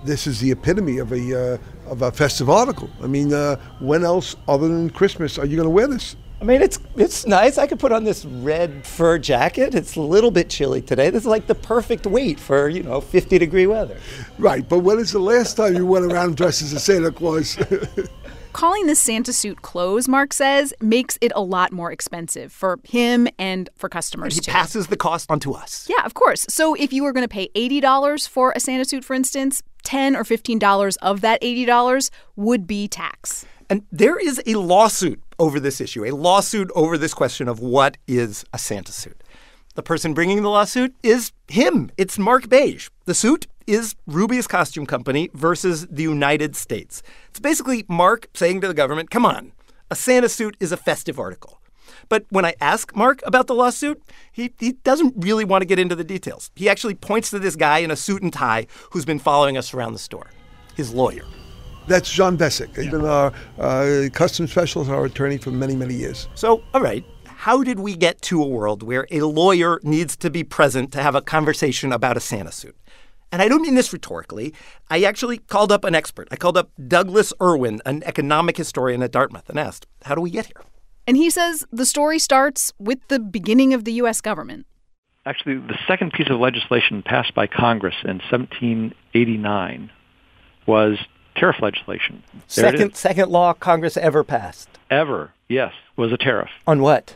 this 0.06 0.28
is 0.28 0.40
the 0.40 0.52
epitome 0.52 0.98
of 0.98 1.12
a 1.12 1.54
uh, 1.54 1.58
of 1.88 2.02
a 2.02 2.12
festive 2.12 2.50
article. 2.50 2.90
I 3.02 3.08
mean, 3.08 3.34
uh, 3.34 3.58
when 3.80 4.04
else 4.04 4.36
other 4.48 4.68
than 4.68 4.90
Christmas 4.90 5.38
are 5.38 5.46
you 5.46 5.56
going 5.56 5.68
to 5.68 5.72
wear 5.74 5.88
this? 5.88 6.16
I 6.42 6.46
mean, 6.46 6.62
it's 6.62 6.78
it's 6.96 7.26
nice. 7.26 7.58
I 7.58 7.68
could 7.68 7.80
put 7.80 7.92
on 7.92 8.04
this 8.04 8.26
red 8.26 8.86
fur 8.86 9.18
jacket. 9.18 9.74
It's 9.76 9.96
a 9.96 10.02
little 10.02 10.32
bit 10.32 10.50
chilly 10.50 10.82
today. 10.82 11.10
This 11.10 11.24
is 11.24 11.28
like 11.28 11.48
the 11.48 11.56
perfect 11.56 12.06
weight 12.06 12.40
for 12.40 12.68
you 12.68 12.84
know 12.84 13.00
50 13.00 13.38
degree 13.38 13.66
weather. 13.68 13.98
Right, 14.38 14.68
but 14.68 14.80
when 14.80 15.00
is 15.00 15.12
the 15.12 15.20
last 15.20 15.56
time 15.56 15.76
you 15.76 15.86
went 15.86 16.06
around 16.12 16.36
dressed 16.36 16.62
as 16.62 16.74
a 16.74 16.80
Santa 16.80 17.12
Claus? 17.12 17.58
calling 18.54 18.86
this 18.86 19.00
Santa 19.00 19.34
suit 19.34 19.62
clothes, 19.62 20.08
Mark 20.08 20.32
says, 20.32 20.74
makes 20.80 21.18
it 21.22 21.32
a 21.36 21.42
lot 21.42 21.74
more 21.74 21.92
expensive 21.92 22.52
for 22.54 22.80
him 22.84 23.28
and 23.38 23.70
for 23.76 23.90
customers 23.90 24.36
He 24.36 24.42
too. 24.42 24.52
passes 24.52 24.88
the 24.88 24.96
cost 24.96 25.30
on 25.30 25.40
to 25.42 25.54
us. 25.54 25.88
Yeah, 25.90 26.06
of 26.06 26.14
course. 26.14 26.46
So 26.50 26.76
if 26.76 26.94
you 26.94 27.04
were 27.04 27.12
going 27.12 27.28
to 27.28 27.34
pay 27.34 27.50
$80 27.56 28.28
for 28.30 28.54
a 28.56 28.60
Santa 28.60 28.86
suit, 28.86 29.04
for 29.04 29.14
instance, 29.16 29.64
10 29.84 30.16
or 30.16 30.24
$15 30.24 30.98
of 31.02 31.22
that 31.22 31.42
$80 31.42 32.10
would 32.36 32.68
be 32.68 32.88
tax. 32.88 33.46
And 33.70 33.86
there 33.92 34.18
is 34.18 34.42
a 34.46 34.56
lawsuit 34.56 35.22
over 35.40 35.60
this 35.60 35.82
issue, 35.82 36.06
a 36.06 36.12
lawsuit 36.12 36.70
over 36.76 36.98
this 36.98 37.14
question 37.14 37.48
of 37.48 37.60
what 37.60 37.98
is 38.08 38.46
a 38.54 38.58
Santa 38.58 38.92
suit. 38.92 39.24
The 39.76 39.84
person 39.84 40.14
bringing 40.14 40.44
the 40.44 40.50
lawsuit 40.50 40.94
is 41.02 41.32
him. 41.48 41.90
It's 41.98 42.20
Marc 42.20 42.50
Beige. 42.50 42.90
The 43.06 43.16
suit 43.16 43.48
is 43.66 43.96
Rubie's 44.06 44.46
Costume 44.46 44.86
Company 44.86 45.30
versus 45.34 45.88
the 45.88 46.04
United 46.04 46.56
States. 46.56 47.02
It's 47.30 47.40
basically 47.40 47.86
Mark 47.88 48.28
saying 48.34 48.62
to 48.62 48.68
the 48.68 48.74
government, 48.74 49.10
come 49.10 49.26
on, 49.26 49.54
a 49.90 49.96
Santa 49.96 50.30
suit 50.30 50.56
is 50.60 50.72
a 50.72 50.78
festive 50.78 51.20
article. 51.20 51.60
But 52.10 52.26
when 52.30 52.46
I 52.46 52.56
ask 52.62 52.96
Mark 52.96 53.22
about 53.26 53.48
the 53.48 53.56
lawsuit, 53.56 54.02
he, 54.32 54.54
he 54.60 54.74
doesn't 54.84 55.14
really 55.18 55.46
want 55.46 55.62
to 55.62 55.66
get 55.66 55.80
into 55.80 55.96
the 55.96 56.04
details. 56.04 56.52
He 56.56 56.70
actually 56.70 56.96
points 56.96 57.30
to 57.32 57.40
this 57.40 57.56
guy 57.56 57.80
in 57.80 57.92
a 57.92 57.96
suit 57.96 58.22
and 58.22 58.32
tie 58.32 58.68
who's 58.92 59.06
been 59.06 59.20
following 59.20 59.58
us 59.58 59.74
around 59.74 59.94
the 59.94 60.00
store, 60.00 60.32
his 60.76 60.94
lawyer. 60.94 61.24
That's 61.88 62.10
John 62.10 62.38
Bessick. 62.38 62.76
He's 62.76 62.90
been 62.90 63.06
our 63.06 63.34
uh, 63.60 64.08
customs 64.14 64.52
specialist, 64.52 64.90
our 64.90 65.06
attorney 65.06 65.38
for 65.38 65.52
many, 65.52 65.76
many 65.76 65.96
years. 65.96 66.30
So, 66.34 66.64
all 66.74 66.82
right, 66.82 67.04
how 67.26 67.62
did 67.62 67.80
we 67.80 67.96
get 67.98 68.22
to 68.24 68.42
a 68.42 68.48
world 68.48 68.84
where 68.84 69.06
a 69.12 69.22
lawyer 69.22 69.82
needs 69.84 70.16
to 70.18 70.30
be 70.30 70.46
present 70.46 70.94
to 70.94 71.04
have 71.04 71.14
a 71.14 71.22
conversation 71.22 71.92
about 71.92 72.16
a 72.16 72.22
Santa 72.22 72.54
suit? 72.54 72.78
And 73.34 73.42
I 73.42 73.48
don't 73.48 73.64
mean 73.64 73.76
this 73.76 73.92
rhetorically. 73.92 74.54
I 74.90 75.04
actually 75.04 75.40
called 75.40 75.72
up 75.72 75.84
an 75.84 75.96
expert. 75.96 76.28
I 76.32 76.36
called 76.36 76.56
up 76.56 76.70
Douglas 76.88 77.34
Irwin, 77.42 77.82
an 77.86 78.04
economic 78.06 78.56
historian 78.56 79.02
at 79.04 79.12
Dartmouth, 79.12 79.50
and 79.50 79.60
asked, 79.60 79.88
How 80.04 80.16
do 80.16 80.22
we 80.22 80.30
get 80.30 80.46
here? 80.46 80.64
And 81.08 81.18
he 81.18 81.30
says 81.30 81.66
the 81.72 81.86
story 81.86 82.20
starts 82.20 82.74
with 82.80 83.00
the 83.08 83.20
beginning 83.20 83.74
of 83.74 83.84
the 83.84 83.94
U.S. 83.94 84.22
government. 84.22 84.66
Actually, 85.26 85.58
the 85.58 85.78
second 85.88 86.12
piece 86.14 86.30
of 86.30 86.40
legislation 86.40 87.02
passed 87.02 87.34
by 87.34 87.48
Congress 87.48 87.96
in 88.04 88.20
1789 88.30 89.90
was 90.66 90.98
tariff 91.36 91.62
legislation. 91.62 92.24
There 92.56 92.66
it 92.66 92.72
Second, 92.72 92.96
second 92.96 93.30
law 93.32 93.54
Congress 93.54 93.98
ever 93.98 94.24
passed. 94.24 94.70
Ever, 94.90 95.32
yes, 95.48 95.74
was 95.96 96.12
a 96.12 96.18
tariff. 96.18 96.50
On 96.68 96.82
what? 96.82 97.16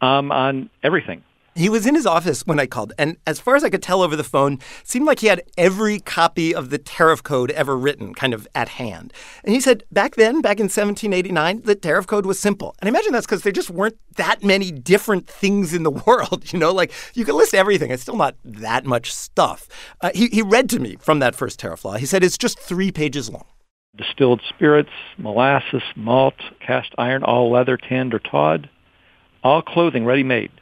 Um, 0.00 0.30
on 0.32 0.70
everything. 0.82 1.24
He 1.56 1.68
was 1.68 1.84
in 1.84 1.96
his 1.96 2.06
office 2.06 2.46
when 2.46 2.60
I 2.60 2.66
called, 2.66 2.92
and 2.96 3.16
as 3.26 3.40
far 3.40 3.56
as 3.56 3.64
I 3.64 3.70
could 3.70 3.82
tell 3.82 4.02
over 4.02 4.14
the 4.14 4.22
phone, 4.22 4.58
seemed 4.84 5.04
like 5.04 5.18
he 5.18 5.26
had 5.26 5.42
every 5.58 5.98
copy 5.98 6.54
of 6.54 6.70
the 6.70 6.78
tariff 6.78 7.24
code 7.24 7.50
ever 7.50 7.76
written 7.76 8.14
kind 8.14 8.32
of 8.32 8.46
at 8.54 8.68
hand. 8.68 9.12
And 9.42 9.52
he 9.52 9.60
said 9.60 9.82
back 9.90 10.14
then, 10.14 10.42
back 10.42 10.58
in 10.58 10.64
1789, 10.64 11.62
the 11.62 11.74
tariff 11.74 12.06
code 12.06 12.24
was 12.24 12.38
simple. 12.38 12.76
And 12.80 12.86
I 12.86 12.90
imagine 12.90 13.12
that's 13.12 13.26
because 13.26 13.42
there 13.42 13.52
just 13.52 13.68
weren't 13.68 13.98
that 14.14 14.44
many 14.44 14.70
different 14.70 15.26
things 15.26 15.74
in 15.74 15.82
the 15.82 15.90
world. 16.06 16.52
You 16.52 16.58
know, 16.60 16.72
like 16.72 16.92
you 17.14 17.24
could 17.24 17.34
list 17.34 17.52
everything, 17.52 17.90
it's 17.90 18.02
still 18.02 18.16
not 18.16 18.36
that 18.44 18.86
much 18.86 19.12
stuff. 19.12 19.68
Uh, 20.00 20.10
he, 20.14 20.28
he 20.28 20.42
read 20.42 20.70
to 20.70 20.78
me 20.78 20.96
from 21.00 21.18
that 21.18 21.34
first 21.34 21.58
tariff 21.58 21.84
law. 21.84 21.94
He 21.94 22.06
said 22.06 22.22
it's 22.22 22.38
just 22.38 22.60
three 22.60 22.92
pages 22.92 23.28
long. 23.28 23.46
Distilled 23.96 24.40
spirits, 24.48 24.90
molasses, 25.18 25.82
malt, 25.96 26.34
cast 26.64 26.94
iron, 26.96 27.24
all 27.24 27.50
leather, 27.50 27.76
tanned 27.76 28.14
or 28.14 28.20
tawed, 28.20 28.70
all 29.42 29.62
clothing 29.62 30.04
ready 30.04 30.22
made, 30.22 30.52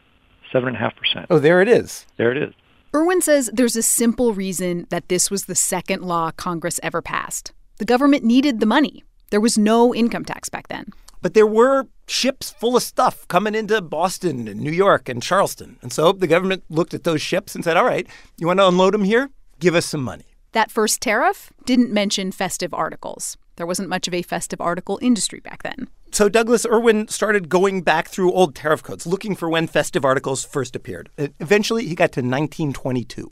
7.5%. 0.52 1.26
Oh, 1.31 1.38
there 1.38 1.61
it 1.61 1.69
is. 1.69 2.07
There 2.17 2.31
it 2.31 2.37
is. 2.37 2.55
Irwin 2.95 3.21
says 3.21 3.50
there's 3.52 3.76
a 3.76 3.83
simple 3.83 4.33
reason 4.33 4.87
that 4.90 5.09
this 5.09 5.31
was 5.31 5.45
the 5.45 5.55
second 5.55 6.02
law 6.02 6.31
Congress 6.31 6.81
ever 6.83 7.02
passed. 7.02 7.52
The 7.78 7.85
government 7.85 8.25
needed 8.25 8.61
the 8.61 8.67
money. 8.67 9.05
There 9.31 9.40
was 9.40 9.59
no 9.59 9.95
income 9.95 10.25
tax 10.25 10.49
back 10.49 10.69
then. 10.69 10.87
But 11.21 11.35
there 11.35 11.47
were 11.47 11.87
ships 12.07 12.50
full 12.50 12.76
of 12.76 12.83
stuff 12.83 13.28
coming 13.28 13.55
into 13.55 13.83
Boston 13.83 14.49
and 14.49 14.61
New 14.61 14.73
York 14.73 15.09
and 15.09 15.23
Charleston. 15.23 15.78
And 15.83 15.93
so 15.93 16.12
the 16.12 16.26
government 16.26 16.64
looked 16.71 16.95
at 16.95 17.05
those 17.05 17.21
ships 17.21 17.55
and 17.55 17.62
said, 17.62 17.76
all 17.76 17.85
right, 17.85 18.07
you 18.38 18.47
want 18.47 18.61
to 18.61 18.69
unload 18.69 18.95
them 18.95 19.05
here? 19.05 19.31
Give 19.59 19.75
us 19.75 19.85
some 19.85 20.02
money. 20.02 20.25
That 20.52 20.71
first 20.71 21.02
tariff 21.02 21.52
didn't 21.67 21.93
mention 21.93 22.33
festive 22.33 22.73
articles. 22.73 23.37
There 23.57 23.67
wasn't 23.67 23.88
much 23.88 24.09
of 24.09 24.14
a 24.14 24.23
festive 24.23 24.61
article 24.61 24.99
industry 25.02 25.40
back 25.40 25.62
then. 25.62 25.88
So 26.11 26.29
Douglas 26.29 26.67
Irwin 26.67 27.09
started 27.09 27.49
going 27.49 27.83
back 27.83 28.09
through 28.09 28.33
old 28.33 28.55
tariff 28.55 28.83
codes, 28.83 29.07
looking 29.07 29.37
for 29.37 29.49
when 29.49 29.67
festive 29.67 30.05
articles 30.05 30.45
first 30.45 30.75
appeared. 30.75 31.11
Eventually, 31.38 31.87
he 31.87 31.95
got 31.95 32.12
to 32.12 32.21
1922. 32.21 33.31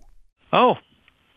Oh, 0.53 0.77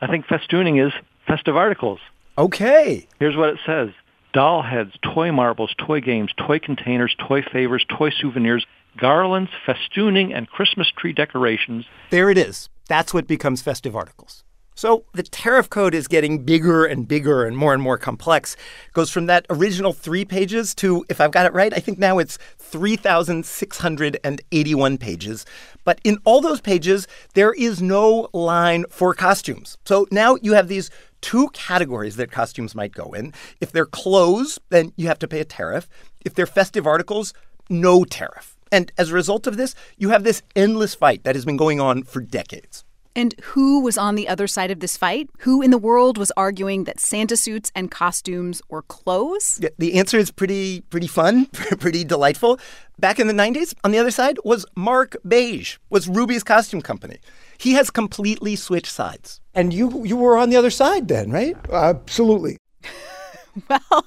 I 0.01 0.07
think 0.07 0.25
festooning 0.27 0.85
is 0.85 0.93
festive 1.27 1.55
articles. 1.57 1.99
Okay. 2.37 3.07
Here's 3.19 3.35
what 3.35 3.49
it 3.49 3.59
says. 3.65 3.89
Doll 4.33 4.61
heads, 4.61 4.91
toy 5.01 5.31
marbles, 5.31 5.73
toy 5.77 6.01
games, 6.01 6.31
toy 6.37 6.59
containers, 6.59 7.15
toy 7.27 7.41
favors, 7.41 7.85
toy 7.89 8.11
souvenirs, 8.11 8.65
garlands, 8.97 9.49
festooning, 9.65 10.35
and 10.35 10.47
Christmas 10.47 10.91
tree 10.95 11.13
decorations. 11.13 11.85
There 12.11 12.29
it 12.29 12.37
is. 12.37 12.69
That's 12.87 13.13
what 13.13 13.27
becomes 13.27 13.61
festive 13.61 13.95
articles. 13.95 14.43
So 14.79 15.03
the 15.11 15.23
tariff 15.23 15.69
code 15.69 15.93
is 15.93 16.07
getting 16.07 16.45
bigger 16.45 16.85
and 16.85 17.05
bigger 17.05 17.43
and 17.43 17.57
more 17.57 17.73
and 17.73 17.83
more 17.83 17.97
complex. 17.97 18.55
It 18.87 18.93
goes 18.93 19.09
from 19.09 19.25
that 19.25 19.45
original 19.49 19.91
three 19.91 20.23
pages 20.23 20.73
to, 20.75 21.05
if 21.09 21.19
I've 21.19 21.33
got 21.33 21.45
it 21.45 21.51
right, 21.51 21.73
I 21.73 21.81
think 21.81 21.99
now 21.99 22.17
it's 22.17 22.37
3,681 22.59 24.97
pages. 24.97 25.45
But 25.83 25.99
in 26.05 26.17
all 26.23 26.39
those 26.39 26.61
pages, 26.61 27.09
there 27.33 27.51
is 27.51 27.81
no 27.81 28.29
line 28.31 28.85
for 28.89 29.13
costumes. 29.13 29.77
So 29.83 30.07
now 30.11 30.37
you 30.41 30.53
have 30.53 30.69
these 30.69 30.89
two 31.19 31.49
categories 31.49 32.15
that 32.15 32.31
costumes 32.31 32.73
might 32.73 32.93
go 32.93 33.11
in. 33.11 33.33
If 33.59 33.73
they're 33.73 33.85
clothes, 33.85 34.59
then 34.69 34.93
you 34.95 35.07
have 35.07 35.19
to 35.19 35.27
pay 35.27 35.41
a 35.41 35.45
tariff. 35.45 35.89
If 36.23 36.35
they're 36.35 36.45
festive 36.45 36.87
articles, 36.87 37.33
no 37.69 38.05
tariff. 38.05 38.55
And 38.71 38.93
as 38.97 39.09
a 39.09 39.15
result 39.15 39.45
of 39.45 39.57
this, 39.57 39.75
you 39.97 40.11
have 40.11 40.23
this 40.23 40.41
endless 40.55 40.95
fight 40.95 41.25
that 41.25 41.35
has 41.35 41.43
been 41.43 41.57
going 41.57 41.81
on 41.81 42.03
for 42.03 42.21
decades. 42.21 42.85
And 43.19 43.35
who 43.51 43.81
was 43.81 43.97
on 43.97 44.15
the 44.15 44.29
other 44.29 44.47
side 44.47 44.71
of 44.71 44.79
this 44.79 44.95
fight? 44.95 45.29
Who 45.39 45.61
in 45.61 45.71
the 45.71 45.77
world 45.77 46.17
was 46.17 46.31
arguing 46.37 46.85
that 46.85 47.01
Santa 47.01 47.35
suits 47.35 47.69
and 47.75 47.91
costumes 47.91 48.61
were 48.69 48.83
clothes? 48.83 49.59
Yeah, 49.61 49.69
The 49.77 49.95
answer 49.95 50.17
is 50.17 50.31
pretty 50.31 50.81
pretty 50.89 51.07
fun, 51.07 51.45
pretty 51.79 52.05
delightful. 52.05 52.59
Back 52.97 53.19
in 53.19 53.27
the 53.27 53.33
90s, 53.33 53.73
on 53.83 53.91
the 53.91 53.97
other 53.97 54.11
side 54.11 54.37
was 54.45 54.65
Marc 54.77 55.17
Beige, 55.27 55.79
was 55.89 56.07
Rubie's 56.07 56.43
costume 56.45 56.81
company. 56.81 57.17
He 57.57 57.73
has 57.73 57.89
completely 57.91 58.55
switched 58.55 58.93
sides. 58.93 59.41
And 59.53 59.73
you 59.73 60.05
you 60.05 60.15
were 60.15 60.37
on 60.37 60.49
the 60.49 60.55
other 60.55 60.71
side 60.71 61.09
then, 61.09 61.29
right? 61.29 61.57
Absolutely. 61.69 62.57
Well, 63.67 64.05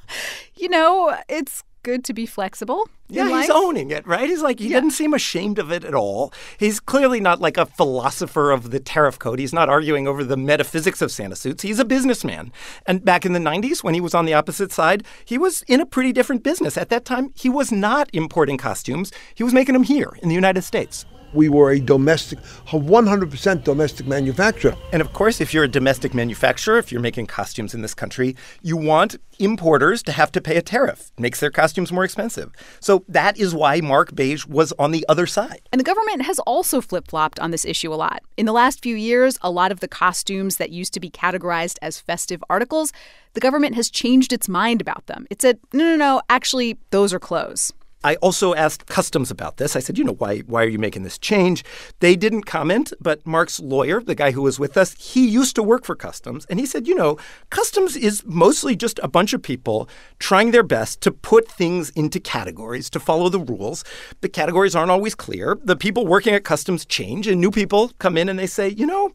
you 0.57 0.69
know, 0.71 1.15
it's 1.29 1.63
good 1.83 2.05
to 2.05 2.13
be 2.13 2.27
flexible. 2.27 2.89
Yeah, 3.09 3.25
he's 3.25 3.49
life. 3.49 3.51
owning 3.53 3.91
it, 3.91 4.07
right? 4.07 4.29
He's 4.29 4.43
like, 4.43 4.59
he 4.59 4.69
didn't 4.69 4.93
seem 4.93 5.13
ashamed 5.13 5.59
of 5.59 5.71
it 5.71 5.85
at 5.85 5.95
all. 5.95 6.33
He's 6.57 6.81
clearly 6.81 7.21
not 7.21 7.41
like 7.41 7.59
a 7.59 7.67
philosopher 7.67 8.51
of 8.51 8.71
the 8.71 8.81
tariff 8.81 9.19
code. 9.19 9.39
He's 9.39 9.53
not 9.53 9.69
arguing 9.69 10.09
over 10.09 10.25
the 10.25 10.37
metaphysics 10.37 11.03
of 11.03 11.13
Santa 11.13 11.37
suits. 11.37 11.63
He's 11.63 11.79
a 11.79 11.85
businessman. 11.85 12.53
And 12.87 13.05
back 13.05 13.27
in 13.27 13.35
the 13.35 13.39
90s, 13.39 13.85
when 13.85 13.95
he 13.95 14.01
was 14.01 14.15
on 14.15 14.25
the 14.25 14.35
opposite 14.35 14.73
side, 14.73 15.05
he 15.25 15.37
was 15.37 15.63
in 15.63 15.81
a 15.81 15.87
pretty 15.87 16.13
different 16.13 16.43
business. 16.43 16.79
At 16.79 16.89
that 16.89 17.05
time, 17.05 17.33
he 17.35 17.51
was 17.51 17.71
not 17.71 18.09
importing 18.15 18.57
costumes, 18.57 19.13
he 19.35 19.45
was 19.45 19.53
making 19.53 19.75
them 19.75 19.83
here 19.83 20.17
in 20.23 20.29
the 20.29 20.35
United 20.35 20.63
States. 20.63 21.05
We 21.33 21.49
were 21.49 21.71
a 21.71 21.81
domestic, 21.81 22.39
a 22.39 22.79
100% 22.79 23.65
domestic 23.65 24.07
manufacturer. 24.07 24.77
And 24.93 25.01
of 25.01 25.13
course, 25.13 25.41
if 25.41 25.55
you're 25.55 25.65
a 25.65 25.69
domestic 25.69 26.15
manufacturer, 26.15 26.79
if 26.79 26.93
you're 26.93 27.01
making 27.01 27.27
costumes 27.27 27.75
in 27.75 27.83
this 27.83 27.95
country, 27.95 28.37
you 28.63 28.77
want 28.77 29.17
importers 29.39 30.03
to 30.05 30.13
have 30.13 30.31
to 30.33 30.41
pay 30.41 30.57
a 30.57 30.63
tariff. 30.63 31.11
It 31.17 31.21
makes 31.21 31.41
their 31.41 31.51
costumes 31.51 31.91
more 31.91 32.05
expensive. 32.05 32.53
So 32.81 33.05
that 33.09 33.39
is 33.39 33.55
why 33.55 33.81
Marc 33.81 34.15
Beige 34.15 34.47
was 34.47 34.73
on 34.79 34.91
the 34.91 35.05
other 35.09 35.27
side. 35.27 35.63
And 35.73 35.81
the 35.81 35.85
government 35.85 36.23
has 36.23 36.39
also 36.41 36.81
flip 36.81 37.09
flopped 37.09 37.41
on 37.41 37.51
this 37.51 37.65
issue 37.65 37.93
a 37.93 37.97
lot. 37.97 38.23
In 38.37 38.47
the 38.47 38.53
last 38.53 38.83
few 38.83 38.97
years, 38.97 39.39
a 39.43 39.51
lot 39.51 39.73
of 39.73 39.81
the 39.81 39.89
costumes 39.89 40.57
that 40.59 40.71
used 40.71 40.95
to 40.95 41.01
be 41.01 41.11
categorized 41.11 41.79
as 41.83 42.01
festive 42.01 42.43
articles, 42.51 42.93
the 43.35 43.41
government 43.41 43.75
has 43.75 43.91
changed 43.91 44.33
its 44.33 44.49
mind 44.49 44.81
about 44.81 45.07
them. 45.07 45.27
It 45.31 45.41
said, 45.41 45.59
no, 45.73 45.85
no, 45.85 45.97
no, 45.97 46.23
actually, 46.29 46.79
those 46.91 47.13
are 47.15 47.19
clothes. 47.19 47.73
I 48.05 48.17
also 48.17 48.55
asked 48.55 48.87
Customs 48.87 49.31
about 49.31 49.57
this. 49.57 49.77
I 49.77 49.81
said, 49.81 49.99
you 49.99 50.05
know, 50.05 50.15
why, 50.15 50.39
why 50.41 50.65
are 50.65 50.69
you 50.69 50.79
making 50.79 51.03
this 51.03 51.19
change? 51.19 51.65
They 52.01 52.17
didn't 52.17 52.43
comment, 52.43 52.93
but 53.01 53.25
Mark's 53.27 53.61
lawyer, 53.61 54.01
the 54.01 54.15
guy 54.15 54.33
who 54.33 54.43
was 54.43 54.59
with 54.59 54.77
us, 54.77 54.95
he 54.99 55.29
used 55.29 55.55
to 55.57 55.63
work 55.63 55.85
for 55.85 55.95
Customs. 55.95 56.47
And 56.47 56.59
he 56.59 56.67
said, 56.67 56.87
you 56.87 56.95
know, 56.95 57.19
Customs 57.51 57.97
is 57.97 58.25
mostly 58.25 58.77
just 58.77 58.99
a 59.03 59.09
bunch 59.09 59.33
of 59.33 59.43
people 59.43 59.89
trying 60.19 60.51
their 60.51 60.63
best 60.63 61.01
to 61.03 61.13
put 61.13 61.49
things 61.49 61.91
into 61.91 62.21
categories, 62.21 62.91
to 62.91 63.01
follow 63.01 63.29
the 63.29 63.41
rules. 63.41 63.85
The 64.21 64.29
categories 64.29 64.75
aren't 64.75 64.91
always 64.91 65.15
clear. 65.15 65.59
The 65.63 65.77
people 65.77 66.07
working 66.07 66.35
at 66.35 66.45
Customs 66.45 66.85
change, 66.85 67.27
and 67.27 67.41
new 67.41 67.51
people 67.51 67.93
come 67.99 68.17
in 68.17 68.29
and 68.29 68.39
they 68.39 68.47
say, 68.47 68.69
you 68.69 68.87
know, 68.87 69.13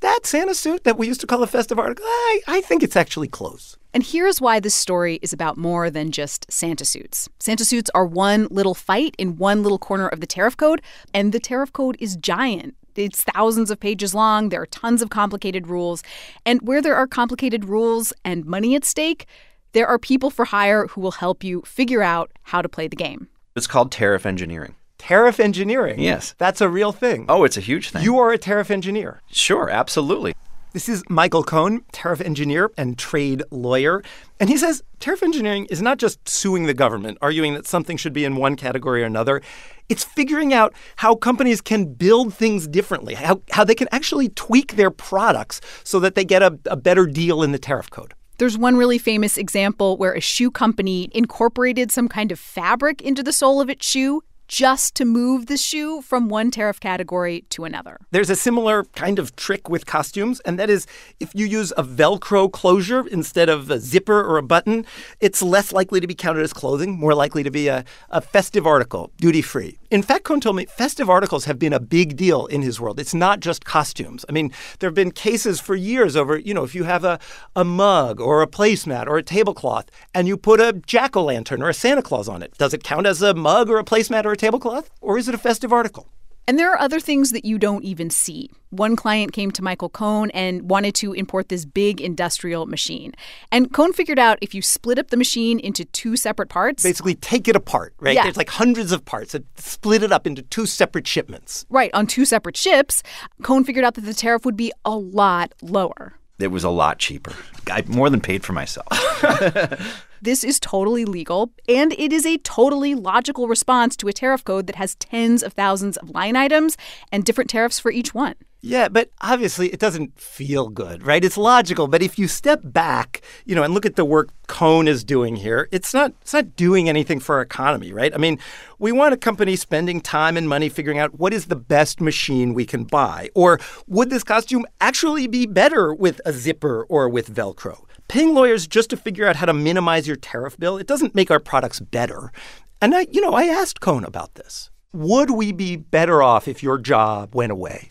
that 0.00 0.26
Santa 0.26 0.54
suit 0.54 0.84
that 0.84 0.98
we 0.98 1.06
used 1.06 1.20
to 1.22 1.26
call 1.26 1.42
a 1.42 1.46
festive 1.46 1.78
article, 1.78 2.04
I, 2.06 2.40
I 2.46 2.60
think 2.60 2.82
it's 2.82 2.96
actually 2.96 3.28
clothes. 3.28 3.76
And 3.92 4.02
here's 4.02 4.40
why 4.40 4.58
this 4.58 4.74
story 4.74 5.18
is 5.22 5.32
about 5.32 5.56
more 5.56 5.88
than 5.88 6.10
just 6.10 6.50
Santa 6.50 6.84
suits. 6.84 7.28
Santa 7.38 7.64
suits 7.64 7.90
are 7.94 8.04
one 8.04 8.48
little 8.50 8.74
fight 8.74 9.14
in 9.18 9.36
one 9.36 9.62
little 9.62 9.78
corner 9.78 10.08
of 10.08 10.20
the 10.20 10.26
tariff 10.26 10.56
code, 10.56 10.82
and 11.12 11.32
the 11.32 11.38
tariff 11.38 11.72
code 11.72 11.96
is 12.00 12.16
giant. 12.16 12.74
It's 12.96 13.22
thousands 13.22 13.70
of 13.70 13.80
pages 13.80 14.14
long. 14.14 14.48
There 14.48 14.62
are 14.62 14.66
tons 14.66 15.02
of 15.02 15.10
complicated 15.10 15.66
rules. 15.68 16.02
And 16.44 16.60
where 16.62 16.82
there 16.82 16.96
are 16.96 17.06
complicated 17.06 17.64
rules 17.64 18.12
and 18.24 18.44
money 18.44 18.74
at 18.74 18.84
stake, 18.84 19.26
there 19.72 19.86
are 19.86 19.98
people 19.98 20.30
for 20.30 20.44
hire 20.44 20.86
who 20.88 21.00
will 21.00 21.12
help 21.12 21.42
you 21.42 21.62
figure 21.62 22.02
out 22.02 22.30
how 22.42 22.62
to 22.62 22.68
play 22.68 22.88
the 22.88 22.96
game. 22.96 23.28
It's 23.56 23.66
called 23.66 23.90
tariff 23.90 24.26
engineering. 24.26 24.74
Tariff 25.06 25.38
engineering. 25.38 26.00
Yes. 26.00 26.34
That's 26.38 26.62
a 26.62 26.68
real 26.70 26.90
thing. 26.90 27.26
Oh, 27.28 27.44
it's 27.44 27.58
a 27.58 27.60
huge 27.60 27.90
thing. 27.90 28.02
You 28.02 28.18
are 28.18 28.32
a 28.32 28.38
tariff 28.38 28.70
engineer. 28.70 29.20
Sure, 29.30 29.68
absolutely. 29.68 30.34
This 30.72 30.88
is 30.88 31.02
Michael 31.10 31.44
Cohn, 31.44 31.84
tariff 31.92 32.22
engineer 32.22 32.70
and 32.78 32.96
trade 32.96 33.42
lawyer. 33.50 34.02
And 34.40 34.48
he 34.48 34.56
says 34.56 34.82
tariff 35.00 35.22
engineering 35.22 35.66
is 35.66 35.82
not 35.82 35.98
just 35.98 36.26
suing 36.26 36.64
the 36.64 36.72
government, 36.72 37.18
arguing 37.20 37.52
that 37.52 37.66
something 37.66 37.98
should 37.98 38.14
be 38.14 38.24
in 38.24 38.36
one 38.36 38.56
category 38.56 39.02
or 39.02 39.04
another. 39.04 39.42
It's 39.90 40.04
figuring 40.04 40.54
out 40.54 40.72
how 40.96 41.16
companies 41.16 41.60
can 41.60 41.92
build 41.92 42.32
things 42.32 42.66
differently, 42.66 43.12
how, 43.12 43.42
how 43.50 43.62
they 43.62 43.74
can 43.74 43.88
actually 43.92 44.30
tweak 44.30 44.76
their 44.76 44.90
products 44.90 45.60
so 45.84 46.00
that 46.00 46.14
they 46.14 46.24
get 46.24 46.42
a, 46.42 46.58
a 46.64 46.76
better 46.76 47.04
deal 47.04 47.42
in 47.42 47.52
the 47.52 47.58
tariff 47.58 47.90
code. 47.90 48.14
There's 48.38 48.56
one 48.56 48.78
really 48.78 48.98
famous 48.98 49.36
example 49.36 49.98
where 49.98 50.14
a 50.14 50.20
shoe 50.20 50.50
company 50.50 51.10
incorporated 51.12 51.92
some 51.92 52.08
kind 52.08 52.32
of 52.32 52.40
fabric 52.40 53.02
into 53.02 53.22
the 53.22 53.34
sole 53.34 53.60
of 53.60 53.68
its 53.68 53.86
shoe 53.86 54.22
just 54.48 54.94
to 54.96 55.04
move 55.04 55.46
the 55.46 55.56
shoe 55.56 56.02
from 56.02 56.28
one 56.28 56.50
tariff 56.50 56.80
category 56.80 57.44
to 57.50 57.64
another. 57.64 57.98
There's 58.10 58.30
a 58.30 58.36
similar 58.36 58.84
kind 58.84 59.18
of 59.18 59.34
trick 59.36 59.68
with 59.68 59.86
costumes, 59.86 60.40
and 60.40 60.58
that 60.58 60.70
is 60.70 60.86
if 61.20 61.34
you 61.34 61.46
use 61.46 61.72
a 61.76 61.84
Velcro 61.84 62.50
closure 62.50 63.06
instead 63.08 63.48
of 63.48 63.70
a 63.70 63.78
zipper 63.78 64.22
or 64.22 64.38
a 64.38 64.42
button, 64.42 64.84
it's 65.20 65.42
less 65.42 65.72
likely 65.72 66.00
to 66.00 66.06
be 66.06 66.14
counted 66.14 66.42
as 66.42 66.52
clothing, 66.52 66.98
more 66.98 67.14
likely 67.14 67.42
to 67.42 67.50
be 67.50 67.68
a, 67.68 67.84
a 68.10 68.20
festive 68.20 68.66
article, 68.66 69.10
duty 69.18 69.42
free. 69.42 69.78
In 69.94 70.02
fact, 70.02 70.24
Cohn 70.24 70.40
told 70.40 70.56
me 70.56 70.66
festive 70.66 71.08
articles 71.08 71.44
have 71.44 71.56
been 71.56 71.72
a 71.72 71.78
big 71.78 72.16
deal 72.16 72.46
in 72.46 72.62
his 72.62 72.80
world. 72.80 72.98
It's 72.98 73.14
not 73.14 73.38
just 73.38 73.64
costumes. 73.64 74.24
I 74.28 74.32
mean, 74.32 74.50
there 74.80 74.88
have 74.88 74.94
been 74.96 75.12
cases 75.12 75.60
for 75.60 75.76
years 75.76 76.16
over, 76.16 76.36
you 76.36 76.52
know, 76.52 76.64
if 76.64 76.74
you 76.74 76.82
have 76.82 77.04
a, 77.04 77.20
a 77.54 77.62
mug 77.62 78.20
or 78.20 78.42
a 78.42 78.48
placemat 78.48 79.06
or 79.06 79.18
a 79.18 79.22
tablecloth 79.22 79.88
and 80.12 80.26
you 80.26 80.36
put 80.36 80.58
a 80.60 80.72
jack 80.84 81.16
o' 81.16 81.22
lantern 81.22 81.62
or 81.62 81.68
a 81.68 81.74
Santa 81.74 82.02
Claus 82.02 82.28
on 82.28 82.42
it, 82.42 82.58
does 82.58 82.74
it 82.74 82.82
count 82.82 83.06
as 83.06 83.22
a 83.22 83.34
mug 83.34 83.70
or 83.70 83.78
a 83.78 83.84
placemat 83.84 84.24
or 84.24 84.32
a 84.32 84.36
tablecloth? 84.36 84.90
Or 85.00 85.16
is 85.16 85.28
it 85.28 85.34
a 85.36 85.38
festive 85.38 85.72
article? 85.72 86.08
And 86.46 86.58
there 86.58 86.70
are 86.72 86.78
other 86.78 87.00
things 87.00 87.32
that 87.32 87.44
you 87.44 87.58
don't 87.58 87.84
even 87.84 88.10
see. 88.10 88.50
One 88.70 88.96
client 88.96 89.32
came 89.32 89.50
to 89.52 89.62
Michael 89.62 89.88
Cohn 89.88 90.30
and 90.32 90.68
wanted 90.68 90.94
to 90.96 91.12
import 91.14 91.48
this 91.48 91.64
big 91.64 92.00
industrial 92.00 92.66
machine. 92.66 93.12
And 93.50 93.72
Cohn 93.72 93.92
figured 93.92 94.18
out 94.18 94.38
if 94.42 94.54
you 94.54 94.60
split 94.60 94.98
up 94.98 95.08
the 95.08 95.16
machine 95.16 95.58
into 95.58 95.84
two 95.86 96.16
separate 96.16 96.48
parts. 96.50 96.82
Basically, 96.82 97.14
take 97.14 97.48
it 97.48 97.56
apart, 97.56 97.94
right? 97.98 98.14
Yeah. 98.14 98.24
There's 98.24 98.36
like 98.36 98.50
hundreds 98.50 98.92
of 98.92 99.04
parts. 99.04 99.34
and 99.34 99.46
Split 99.56 100.02
it 100.02 100.12
up 100.12 100.26
into 100.26 100.42
two 100.42 100.66
separate 100.66 101.06
shipments. 101.06 101.64
Right, 101.70 101.90
on 101.94 102.06
two 102.06 102.24
separate 102.26 102.56
ships. 102.56 103.02
Cohn 103.42 103.64
figured 103.64 103.84
out 103.84 103.94
that 103.94 104.02
the 104.02 104.14
tariff 104.14 104.44
would 104.44 104.56
be 104.56 104.70
a 104.84 104.96
lot 104.96 105.54
lower. 105.62 106.14
It 106.38 106.48
was 106.48 106.64
a 106.64 106.70
lot 106.70 106.98
cheaper. 106.98 107.32
I 107.70 107.84
more 107.86 108.10
than 108.10 108.20
paid 108.20 108.44
for 108.44 108.52
myself. 108.52 108.88
This 110.24 110.42
is 110.42 110.58
totally 110.58 111.04
legal, 111.04 111.52
and 111.68 111.92
it 111.98 112.10
is 112.10 112.24
a 112.24 112.38
totally 112.38 112.94
logical 112.94 113.46
response 113.46 113.94
to 113.96 114.08
a 114.08 114.12
tariff 114.14 114.42
code 114.42 114.66
that 114.68 114.76
has 114.76 114.94
tens 114.94 115.42
of 115.42 115.52
thousands 115.52 115.98
of 115.98 116.08
line 116.08 116.34
items 116.34 116.78
and 117.12 117.26
different 117.26 117.50
tariffs 117.50 117.78
for 117.78 117.92
each 117.92 118.14
one. 118.14 118.34
Yeah, 118.62 118.88
but 118.88 119.10
obviously 119.20 119.68
it 119.68 119.78
doesn't 119.78 120.18
feel 120.18 120.70
good, 120.70 121.04
right? 121.04 121.22
It's 121.22 121.36
logical, 121.36 121.88
but 121.88 122.02
if 122.02 122.18
you 122.18 122.26
step 122.26 122.60
back, 122.64 123.20
you 123.44 123.54
know, 123.54 123.64
and 123.64 123.74
look 123.74 123.84
at 123.84 123.96
the 123.96 124.04
work 124.06 124.30
Cohn 124.46 124.88
is 124.88 125.04
doing 125.04 125.36
here, 125.36 125.68
it's 125.70 125.92
not 125.92 126.14
it's 126.22 126.32
not 126.32 126.56
doing 126.56 126.88
anything 126.88 127.20
for 127.20 127.34
our 127.34 127.42
economy, 127.42 127.92
right? 127.92 128.14
I 128.14 128.16
mean, 128.16 128.38
we 128.78 128.92
want 128.92 129.12
a 129.12 129.18
company 129.18 129.56
spending 129.56 130.00
time 130.00 130.38
and 130.38 130.48
money 130.48 130.70
figuring 130.70 130.98
out 130.98 131.18
what 131.18 131.34
is 131.34 131.46
the 131.46 131.56
best 131.56 132.00
machine 132.00 132.54
we 132.54 132.64
can 132.64 132.84
buy, 132.84 133.28
or 133.34 133.60
would 133.86 134.08
this 134.08 134.24
costume 134.24 134.64
actually 134.80 135.26
be 135.26 135.44
better 135.44 135.92
with 135.92 136.22
a 136.24 136.32
zipper 136.32 136.86
or 136.88 137.10
with 137.10 137.28
Velcro? 137.28 137.84
Paying 138.08 138.34
lawyers 138.34 138.66
just 138.66 138.90
to 138.90 138.96
figure 138.96 139.26
out 139.26 139.36
how 139.36 139.46
to 139.46 139.52
minimize 139.52 140.06
your 140.06 140.16
tariff 140.16 140.58
bill, 140.58 140.76
it 140.76 140.86
doesn't 140.86 141.14
make 141.14 141.30
our 141.30 141.40
products 141.40 141.80
better. 141.80 142.32
And 142.80 142.94
I, 142.94 143.06
you 143.10 143.20
know, 143.20 143.32
I 143.32 143.44
asked 143.44 143.80
Cohn 143.80 144.04
about 144.04 144.34
this. 144.34 144.70
Would 144.92 145.30
we 145.30 145.52
be 145.52 145.76
better 145.76 146.22
off 146.22 146.46
if 146.46 146.62
your 146.62 146.78
job 146.78 147.34
went 147.34 147.52
away? 147.52 147.90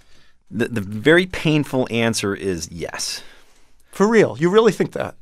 The, 0.50 0.68
the 0.68 0.82
very 0.82 1.26
painful 1.26 1.88
answer 1.90 2.36
is 2.36 2.70
yes. 2.72 3.24
For 3.92 4.08
real? 4.08 4.38
You 4.40 4.50
really 4.50 4.72
think 4.72 4.94
that? 4.94 5.16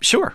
Sure. 0.00 0.34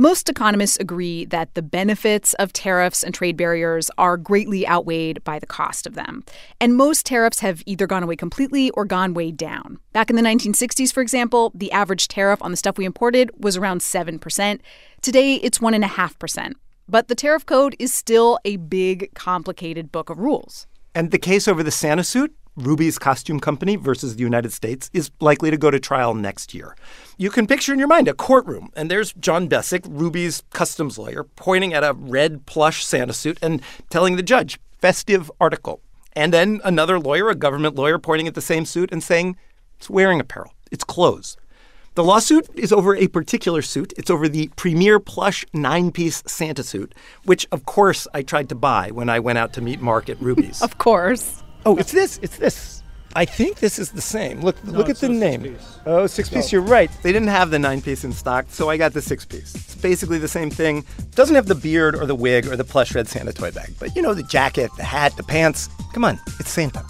Most 0.00 0.28
economists 0.28 0.76
agree 0.78 1.24
that 1.24 1.56
the 1.56 1.62
benefits 1.62 2.32
of 2.34 2.52
tariffs 2.52 3.02
and 3.02 3.12
trade 3.12 3.36
barriers 3.36 3.90
are 3.98 4.16
greatly 4.16 4.64
outweighed 4.64 5.24
by 5.24 5.40
the 5.40 5.46
cost 5.46 5.88
of 5.88 5.96
them. 5.96 6.22
And 6.60 6.76
most 6.76 7.04
tariffs 7.04 7.40
have 7.40 7.64
either 7.66 7.88
gone 7.88 8.04
away 8.04 8.14
completely 8.14 8.70
or 8.70 8.84
gone 8.84 9.12
way 9.12 9.32
down. 9.32 9.80
Back 9.92 10.08
in 10.08 10.14
the 10.14 10.22
1960s, 10.22 10.92
for 10.92 11.00
example, 11.00 11.50
the 11.52 11.72
average 11.72 12.06
tariff 12.06 12.40
on 12.42 12.52
the 12.52 12.56
stuff 12.56 12.78
we 12.78 12.84
imported 12.84 13.32
was 13.42 13.56
around 13.56 13.80
7%. 13.80 14.60
Today, 15.02 15.34
it's 15.34 15.58
1.5%. 15.58 16.52
But 16.88 17.08
the 17.08 17.16
tariff 17.16 17.44
code 17.44 17.74
is 17.80 17.92
still 17.92 18.38
a 18.44 18.54
big, 18.56 19.12
complicated 19.14 19.90
book 19.90 20.10
of 20.10 20.20
rules. 20.20 20.68
And 20.94 21.10
the 21.10 21.18
case 21.18 21.48
over 21.48 21.64
the 21.64 21.72
Santa 21.72 22.04
suit, 22.04 22.34
Rubie's 22.58 22.98
costume 22.98 23.40
company 23.40 23.76
versus 23.76 24.16
the 24.16 24.22
United 24.22 24.52
States, 24.52 24.90
is 24.92 25.10
likely 25.20 25.50
to 25.50 25.56
go 25.56 25.70
to 25.70 25.80
trial 25.80 26.14
next 26.14 26.54
year. 26.54 26.76
You 27.16 27.30
can 27.30 27.46
picture 27.46 27.72
in 27.72 27.78
your 27.78 27.88
mind 27.88 28.08
a 28.08 28.14
courtroom, 28.14 28.70
and 28.76 28.90
there's 28.90 29.12
John 29.14 29.48
Bessick, 29.48 29.84
Rubie's 29.88 30.42
customs 30.50 30.98
lawyer, 30.98 31.24
pointing 31.24 31.72
at 31.72 31.84
a 31.84 31.94
red 31.94 32.46
plush 32.46 32.84
Santa 32.84 33.12
suit 33.12 33.38
and 33.40 33.62
telling 33.90 34.16
the 34.16 34.22
judge, 34.22 34.58
festive 34.80 35.30
article. 35.40 35.80
And 36.14 36.32
then 36.32 36.60
another 36.64 36.98
lawyer, 36.98 37.28
a 37.28 37.34
government 37.34 37.76
lawyer, 37.76 37.98
pointing 37.98 38.26
at 38.26 38.34
the 38.34 38.40
same 38.40 38.64
suit 38.64 38.90
and 38.92 39.02
saying, 39.02 39.36
it's 39.78 39.88
wearing 39.88 40.20
apparel, 40.20 40.52
it's 40.70 40.84
clothes. 40.84 41.36
The 41.98 42.04
lawsuit 42.04 42.48
is 42.54 42.72
over 42.72 42.94
a 42.94 43.08
particular 43.08 43.60
suit. 43.60 43.92
It's 43.96 44.08
over 44.08 44.28
the 44.28 44.52
premier 44.54 45.00
plush 45.00 45.44
nine 45.52 45.90
piece 45.90 46.22
Santa 46.28 46.62
suit, 46.62 46.94
which, 47.24 47.48
of 47.50 47.64
course, 47.64 48.06
I 48.14 48.22
tried 48.22 48.48
to 48.50 48.54
buy 48.54 48.92
when 48.92 49.08
I 49.08 49.18
went 49.18 49.38
out 49.38 49.52
to 49.54 49.60
meet 49.60 49.80
Mark 49.80 50.08
at 50.08 50.20
Rubie's. 50.20 50.62
Of 50.68 50.78
course. 50.78 51.42
Oh, 51.66 51.76
it's 51.76 51.92
this. 51.92 52.18
It's 52.22 52.36
this. 52.36 52.82
I 53.16 53.24
think 53.24 53.58
this 53.58 53.78
is 53.78 53.90
the 53.92 54.00
same. 54.00 54.42
Look, 54.42 54.56
look 54.64 54.88
at 54.88 54.98
the 54.98 55.08
name. 55.08 55.56
Oh, 55.86 56.06
six 56.06 56.28
piece. 56.28 56.52
You're 56.52 56.62
right. 56.62 56.90
They 57.02 57.10
didn't 57.12 57.28
have 57.28 57.50
the 57.50 57.58
nine 57.58 57.80
piece 57.80 58.04
in 58.04 58.12
stock, 58.12 58.46
so 58.48 58.68
I 58.68 58.76
got 58.76 58.92
the 58.92 59.02
six 59.02 59.24
piece. 59.24 59.54
It's 59.54 59.74
basically 59.74 60.18
the 60.18 60.28
same 60.28 60.50
thing. 60.50 60.84
Doesn't 61.14 61.34
have 61.34 61.46
the 61.46 61.54
beard 61.54 61.94
or 61.96 62.06
the 62.06 62.14
wig 62.14 62.46
or 62.46 62.54
the 62.54 62.64
plush 62.64 62.94
red 62.94 63.08
Santa 63.08 63.32
toy 63.32 63.50
bag, 63.50 63.74
but 63.80 63.96
you 63.96 64.02
know 64.02 64.14
the 64.14 64.22
jacket, 64.22 64.70
the 64.76 64.84
hat, 64.84 65.16
the 65.16 65.22
pants. 65.22 65.68
Come 65.94 66.04
on, 66.04 66.20
it's 66.38 66.50
Santa. 66.50 66.84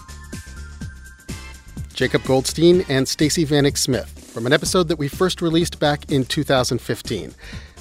Jacob 1.94 2.22
Goldstein 2.24 2.84
and 2.88 3.08
Stacey 3.08 3.46
Vanek 3.46 3.76
Smith 3.76 4.08
from 4.32 4.46
an 4.46 4.52
episode 4.52 4.88
that 4.88 4.98
we 4.98 5.08
first 5.08 5.40
released 5.40 5.78
back 5.78 6.10
in 6.10 6.24
2015. 6.24 7.34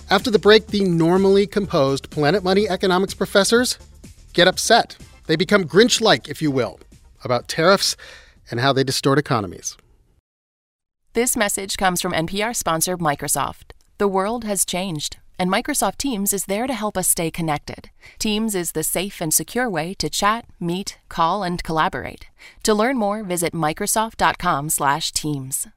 After 0.09 0.31
the 0.31 0.39
break, 0.39 0.67
the 0.67 0.85
normally 0.85 1.45
composed 1.47 2.09
Planet 2.11 2.43
Money 2.43 2.69
economics 2.69 3.13
professors 3.13 3.77
get 4.33 4.47
upset. 4.47 4.95
They 5.27 5.35
become 5.35 5.65
Grinch 5.65 6.01
like, 6.01 6.27
if 6.27 6.41
you 6.41 6.49
will, 6.49 6.79
about 7.23 7.47
tariffs 7.47 7.95
and 8.49 8.59
how 8.59 8.73
they 8.73 8.83
distort 8.83 9.19
economies. 9.19 9.77
This 11.13 11.37
message 11.37 11.77
comes 11.77 12.01
from 12.01 12.13
NPR 12.13 12.55
sponsor 12.55 12.97
Microsoft. 12.97 13.73
The 13.97 14.07
world 14.07 14.43
has 14.43 14.65
changed, 14.65 15.17
and 15.39 15.49
Microsoft 15.49 15.97
Teams 15.97 16.33
is 16.33 16.45
there 16.45 16.67
to 16.67 16.73
help 16.73 16.97
us 16.97 17.07
stay 17.07 17.31
connected. 17.31 17.89
Teams 18.19 18.53
is 18.55 18.73
the 18.73 18.83
safe 18.83 19.21
and 19.21 19.33
secure 19.33 19.69
way 19.69 19.93
to 19.95 20.09
chat, 20.09 20.45
meet, 20.59 20.99
call, 21.09 21.43
and 21.43 21.63
collaborate. 21.63 22.27
To 22.63 22.73
learn 22.73 22.97
more, 22.97 23.23
visit 23.23 23.53
microsoft.com/teams. 23.53 25.67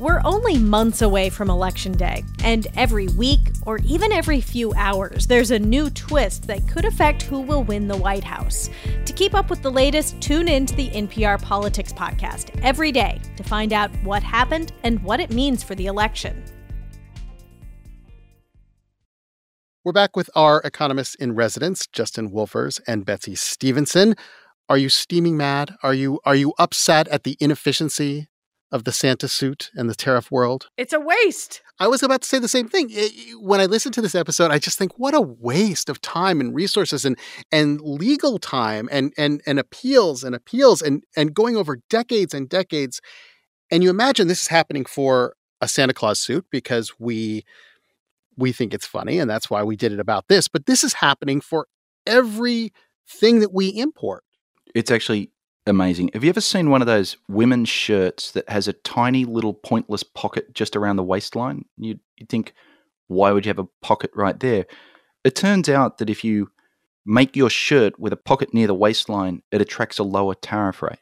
We're 0.00 0.20
only 0.24 0.58
months 0.58 1.02
away 1.02 1.30
from 1.30 1.48
Election 1.48 1.92
Day, 1.92 2.24
and 2.42 2.66
every 2.76 3.06
week, 3.08 3.52
or 3.64 3.78
even 3.78 4.10
every 4.10 4.40
few 4.40 4.74
hours, 4.74 5.28
there's 5.28 5.52
a 5.52 5.58
new 5.58 5.88
twist 5.88 6.48
that 6.48 6.66
could 6.66 6.84
affect 6.84 7.22
who 7.22 7.40
will 7.40 7.62
win 7.62 7.86
the 7.86 7.96
White 7.96 8.24
House. 8.24 8.68
To 9.04 9.12
keep 9.12 9.36
up 9.36 9.50
with 9.50 9.62
the 9.62 9.70
latest, 9.70 10.20
tune 10.20 10.48
in 10.48 10.66
to 10.66 10.74
the 10.74 10.90
NPR 10.90 11.40
Politics 11.40 11.92
Podcast 11.92 12.50
every 12.60 12.90
day 12.90 13.20
to 13.36 13.44
find 13.44 13.72
out 13.72 13.88
what 14.02 14.24
happened 14.24 14.72
and 14.82 15.00
what 15.04 15.20
it 15.20 15.30
means 15.30 15.62
for 15.62 15.76
the 15.76 15.86
election. 15.86 16.42
We're 19.84 19.92
back 19.92 20.16
with 20.16 20.28
our 20.34 20.60
economists 20.62 21.14
in 21.14 21.36
residence, 21.36 21.86
Justin 21.86 22.32
Wolfers 22.32 22.80
and 22.88 23.04
Betsy 23.04 23.36
Stevenson. 23.36 24.16
Are 24.68 24.78
you 24.78 24.88
steaming 24.88 25.36
mad? 25.36 25.76
Are 25.84 25.94
you 25.94 26.18
are 26.24 26.34
you 26.34 26.52
upset 26.58 27.06
at 27.08 27.22
the 27.22 27.36
inefficiency 27.38 28.26
of 28.72 28.84
the 28.84 28.92
Santa 28.92 29.28
suit 29.28 29.70
and 29.74 29.88
the 29.88 29.94
tariff 29.94 30.30
world? 30.30 30.68
It's 30.76 30.92
a 30.92 31.00
waste. 31.00 31.62
I 31.78 31.86
was 31.88 32.02
about 32.02 32.22
to 32.22 32.28
say 32.28 32.38
the 32.38 32.48
same 32.48 32.68
thing. 32.68 32.88
It- 32.90 33.12
when 33.40 33.60
I 33.60 33.66
listen 33.66 33.92
to 33.92 34.00
this 34.02 34.14
episode, 34.14 34.50
I 34.50 34.58
just 34.58 34.78
think 34.78 34.98
what 34.98 35.14
a 35.14 35.20
waste 35.20 35.88
of 35.88 36.00
time 36.00 36.40
and 36.40 36.54
resources 36.54 37.04
and 37.04 37.18
and 37.52 37.80
legal 37.80 38.38
time 38.38 38.88
and 38.90 39.12
and 39.16 39.42
and 39.46 39.58
appeals 39.58 40.24
and 40.24 40.34
appeals 40.34 40.82
and 40.82 41.04
and 41.16 41.34
going 41.34 41.56
over 41.56 41.78
decades 41.90 42.34
and 42.34 42.48
decades. 42.48 43.00
And 43.70 43.82
you 43.82 43.90
imagine 43.90 44.28
this 44.28 44.42
is 44.42 44.48
happening 44.48 44.84
for 44.84 45.34
a 45.60 45.68
Santa 45.68 45.94
Claus 45.94 46.20
suit 46.20 46.44
because 46.50 46.92
we 46.98 47.44
we 48.36 48.50
think 48.52 48.74
it's 48.74 48.86
funny 48.86 49.18
and 49.18 49.30
that's 49.30 49.48
why 49.48 49.62
we 49.62 49.76
did 49.76 49.92
it 49.92 50.00
about 50.00 50.26
this, 50.28 50.48
but 50.48 50.66
this 50.66 50.82
is 50.82 50.94
happening 50.94 51.40
for 51.40 51.66
every 52.06 52.72
thing 53.08 53.38
that 53.40 53.52
we 53.54 53.68
import. 53.68 54.24
It's 54.74 54.90
actually 54.90 55.30
amazing. 55.66 56.10
Have 56.14 56.24
you 56.24 56.30
ever 56.30 56.40
seen 56.40 56.70
one 56.70 56.80
of 56.80 56.86
those 56.86 57.16
women's 57.28 57.68
shirts 57.68 58.32
that 58.32 58.48
has 58.48 58.68
a 58.68 58.72
tiny 58.72 59.24
little 59.24 59.54
pointless 59.54 60.02
pocket 60.02 60.54
just 60.54 60.76
around 60.76 60.96
the 60.96 61.02
waistline? 61.02 61.64
You'd, 61.76 62.00
you'd 62.16 62.28
think, 62.28 62.54
Why 63.08 63.32
would 63.32 63.46
you 63.46 63.50
have 63.50 63.58
a 63.58 63.68
pocket 63.82 64.10
right 64.14 64.38
there? 64.38 64.66
It 65.24 65.34
turns 65.34 65.68
out 65.68 65.98
that 65.98 66.10
if 66.10 66.24
you 66.24 66.50
make 67.06 67.36
your 67.36 67.50
shirt 67.50 67.98
with 67.98 68.12
a 68.12 68.16
pocket 68.16 68.52
near 68.54 68.66
the 68.66 68.74
waistline, 68.74 69.42
it 69.50 69.60
attracts 69.60 69.98
a 69.98 70.04
lower 70.04 70.34
tariff 70.34 70.82
rate. 70.82 70.98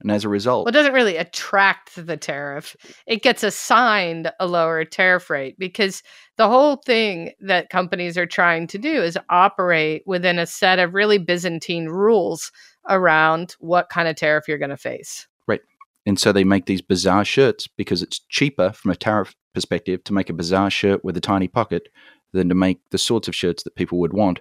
And 0.00 0.10
as 0.10 0.24
a 0.24 0.28
result, 0.28 0.66
Well, 0.66 0.70
it 0.70 0.76
doesn't 0.76 0.92
really 0.92 1.16
attract 1.16 1.94
the 1.94 2.16
tariff. 2.16 2.76
It 3.06 3.22
gets 3.22 3.42
assigned 3.42 4.30
a 4.38 4.46
lower 4.46 4.84
tariff 4.84 5.30
rate 5.30 5.56
because 5.58 6.02
the 6.36 6.48
whole 6.48 6.76
thing 6.76 7.32
that 7.40 7.70
companies 7.70 8.18
are 8.18 8.26
trying 8.26 8.66
to 8.68 8.78
do 8.78 9.02
is 9.02 9.16
operate 9.30 10.02
within 10.04 10.38
a 10.38 10.46
set 10.46 10.78
of 10.78 10.94
really 10.94 11.18
Byzantine 11.18 11.86
rules 11.86 12.52
around 12.88 13.56
what 13.58 13.88
kind 13.88 14.08
of 14.08 14.16
tariff 14.16 14.46
you're 14.48 14.58
going 14.58 14.70
to 14.70 14.76
face. 14.76 15.26
Right. 15.46 15.60
And 16.06 16.18
so 16.18 16.32
they 16.32 16.44
make 16.44 16.66
these 16.66 16.82
bizarre 16.82 17.24
shirts 17.24 17.66
because 17.66 18.02
it's 18.02 18.20
cheaper 18.28 18.72
from 18.72 18.90
a 18.90 18.96
tariff 18.96 19.34
perspective 19.54 20.04
to 20.04 20.12
make 20.12 20.30
a 20.30 20.34
bizarre 20.34 20.70
shirt 20.70 21.04
with 21.04 21.16
a 21.16 21.20
tiny 21.20 21.48
pocket 21.48 21.88
than 22.32 22.48
to 22.48 22.54
make 22.54 22.78
the 22.90 22.98
sorts 22.98 23.28
of 23.28 23.34
shirts 23.34 23.62
that 23.62 23.76
people 23.76 23.98
would 23.98 24.12
want 24.12 24.40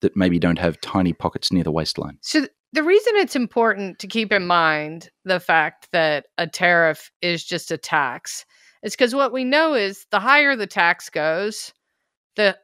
that 0.00 0.16
maybe 0.16 0.38
don't 0.38 0.58
have 0.58 0.80
tiny 0.80 1.12
pockets 1.12 1.52
near 1.52 1.64
the 1.64 1.70
waistline. 1.70 2.18
So 2.20 2.40
th- 2.40 2.50
the 2.72 2.82
reason 2.82 3.12
it's 3.16 3.36
important 3.36 4.00
to 4.00 4.08
keep 4.08 4.32
in 4.32 4.46
mind 4.46 5.08
the 5.24 5.38
fact 5.38 5.88
that 5.92 6.26
a 6.38 6.46
tariff 6.46 7.10
is 7.22 7.44
just 7.44 7.70
a 7.70 7.78
tax 7.78 8.44
is 8.82 8.92
because 8.92 9.14
what 9.14 9.32
we 9.32 9.44
know 9.44 9.74
is 9.74 10.06
the 10.10 10.20
higher 10.20 10.56
the 10.56 10.66
tax 10.66 11.08
goes, 11.08 11.72
the 12.36 12.56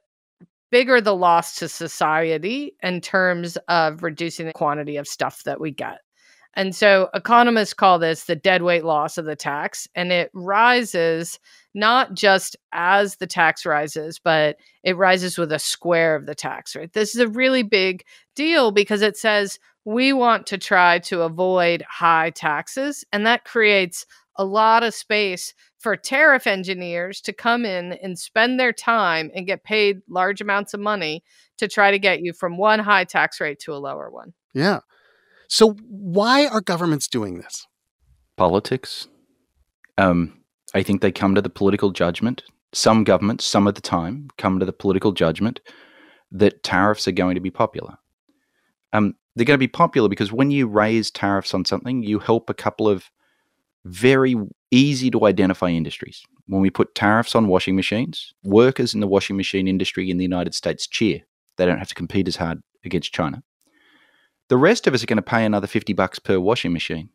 bigger 0.70 1.00
the 1.00 1.14
loss 1.14 1.56
to 1.56 1.68
society 1.68 2.74
in 2.83 3.00
terms 3.00 3.56
of 3.68 4.02
reducing 4.02 4.46
the 4.46 4.52
quantity 4.52 4.96
of 4.96 5.09
stuff 5.09 5.42
that 5.44 5.61
we 5.61 5.70
get. 5.70 5.98
And 6.54 6.74
so 6.74 7.09
economists 7.14 7.74
call 7.74 7.98
this 7.98 8.24
the 8.24 8.35
deadweight 8.35 8.85
loss 8.85 9.18
of 9.18 9.24
the 9.24 9.37
tax. 9.37 9.87
And 9.94 10.11
it 10.11 10.30
rises 10.35 11.38
not 11.74 12.14
just 12.14 12.56
as 12.72 13.16
the 13.16 13.26
tax 13.26 13.64
rises, 13.64 14.18
but 14.18 14.56
it 14.83 14.96
rises 14.96 15.38
with 15.38 15.52
a 15.52 15.59
square 15.59 16.16
of 16.16 16.26
the 16.26 16.35
tax, 16.35 16.74
right? 16.74 16.92
This 16.92 17.14
is 17.14 17.20
a 17.20 17.28
really 17.28 17.62
big 17.62 18.04
deal 18.35 18.72
because 18.72 19.02
it 19.02 19.16
says 19.16 19.59
we 19.85 20.12
want 20.12 20.46
to 20.46 20.59
try 20.59 20.98
to 21.00 21.22
avoid 21.22 21.85
high 21.88 22.30
taxes. 22.30 23.04
And 23.12 23.24
that 23.26 23.44
creates 23.44 24.04
a 24.37 24.45
lot 24.45 24.83
of 24.83 24.95
space 24.95 25.55
for 25.79 25.97
tariff 25.97 26.47
engineers 26.47 27.21
to 27.23 27.33
come 27.33 27.64
in 27.64 27.95
and 27.95 28.19
spend 28.19 28.61
their 28.61 28.73
time 28.73 29.31
and 29.35 29.47
get 29.47 29.64
paid 29.64 30.01
large 30.09 30.40
amounts 30.40 30.75
of 30.75 30.81
money 30.81 31.23
to 31.59 31.69
try 31.69 31.90
to 31.90 31.99
get 31.99 32.21
you 32.23 32.33
from 32.33 32.57
one 32.57 32.79
high 32.79 33.05
tax 33.05 33.40
rate 33.40 33.59
to 33.61 33.73
a 33.73 33.77
lower 33.77 34.11
one. 34.11 34.33
Yeah. 34.55 34.81
So 35.49 35.73
why 35.88 36.47
are 36.47 36.61
governments 36.61 37.09
doing 37.09 37.38
this? 37.38 37.66
Politics. 38.37 39.09
Um, 39.99 40.40
I 40.75 40.83
think 40.83 41.01
they 41.01 41.12
come 41.12 41.35
to 41.35 41.43
the 41.43 41.51
political 41.51 41.90
judgment. 41.90 42.43
Some 42.73 43.05
governments, 43.05 43.45
some 43.45 43.66
of 43.66 43.75
the 43.75 43.81
time, 43.81 44.29
come 44.38 44.61
to 44.61 44.66
the 44.66 44.73
political 44.73 45.12
judgment 45.12 45.61
that 46.31 46.62
tariffs 46.62 47.09
are 47.09 47.12
going 47.12 47.35
to 47.35 47.40
be 47.40 47.51
popular. 47.51 47.97
Um, 48.93 49.14
they're 49.35 49.45
going 49.45 49.57
to 49.57 49.59
be 49.59 49.69
popular 49.69 50.09
because 50.09 50.33
when 50.33 50.51
you 50.51 50.66
raise 50.66 51.11
tariffs 51.11 51.55
on 51.55 51.64
something, 51.64 52.03
you 52.03 52.19
help 52.19 52.49
a 52.49 52.55
couple 52.55 52.88
of 52.88 53.11
very 53.85 54.37
easy 54.71 55.11
to 55.11 55.27
identify 55.27 55.69
industries. 55.69 56.23
When 56.47 56.61
we 56.61 56.71
put 56.71 56.95
tariffs 56.95 57.35
on 57.35 57.49
washing 57.49 57.77
machines, 57.77 58.33
workers 58.43 58.95
in 58.95 59.01
the 59.01 59.07
washing 59.07 59.37
machine 59.37 59.69
industry 59.69 60.11
in 60.11 60.16
the 60.16 60.25
United 60.25 60.55
States 60.55 60.87
cheer. 60.87 61.21
They 61.57 61.66
don't 61.66 61.79
have 61.79 61.88
to 61.88 61.95
compete 61.95 62.29
as 62.29 62.37
hard 62.37 62.61
against 62.85 63.12
China. 63.12 63.43
The 64.49 64.57
rest 64.57 64.87
of 64.87 64.95
us 64.95 65.03
are 65.03 65.07
going 65.07 65.16
to 65.16 65.23
pay 65.23 65.45
another 65.45 65.66
50 65.66 65.93
bucks 65.93 66.19
per 66.19 66.38
washing 66.38 66.73
machine. 66.73 67.11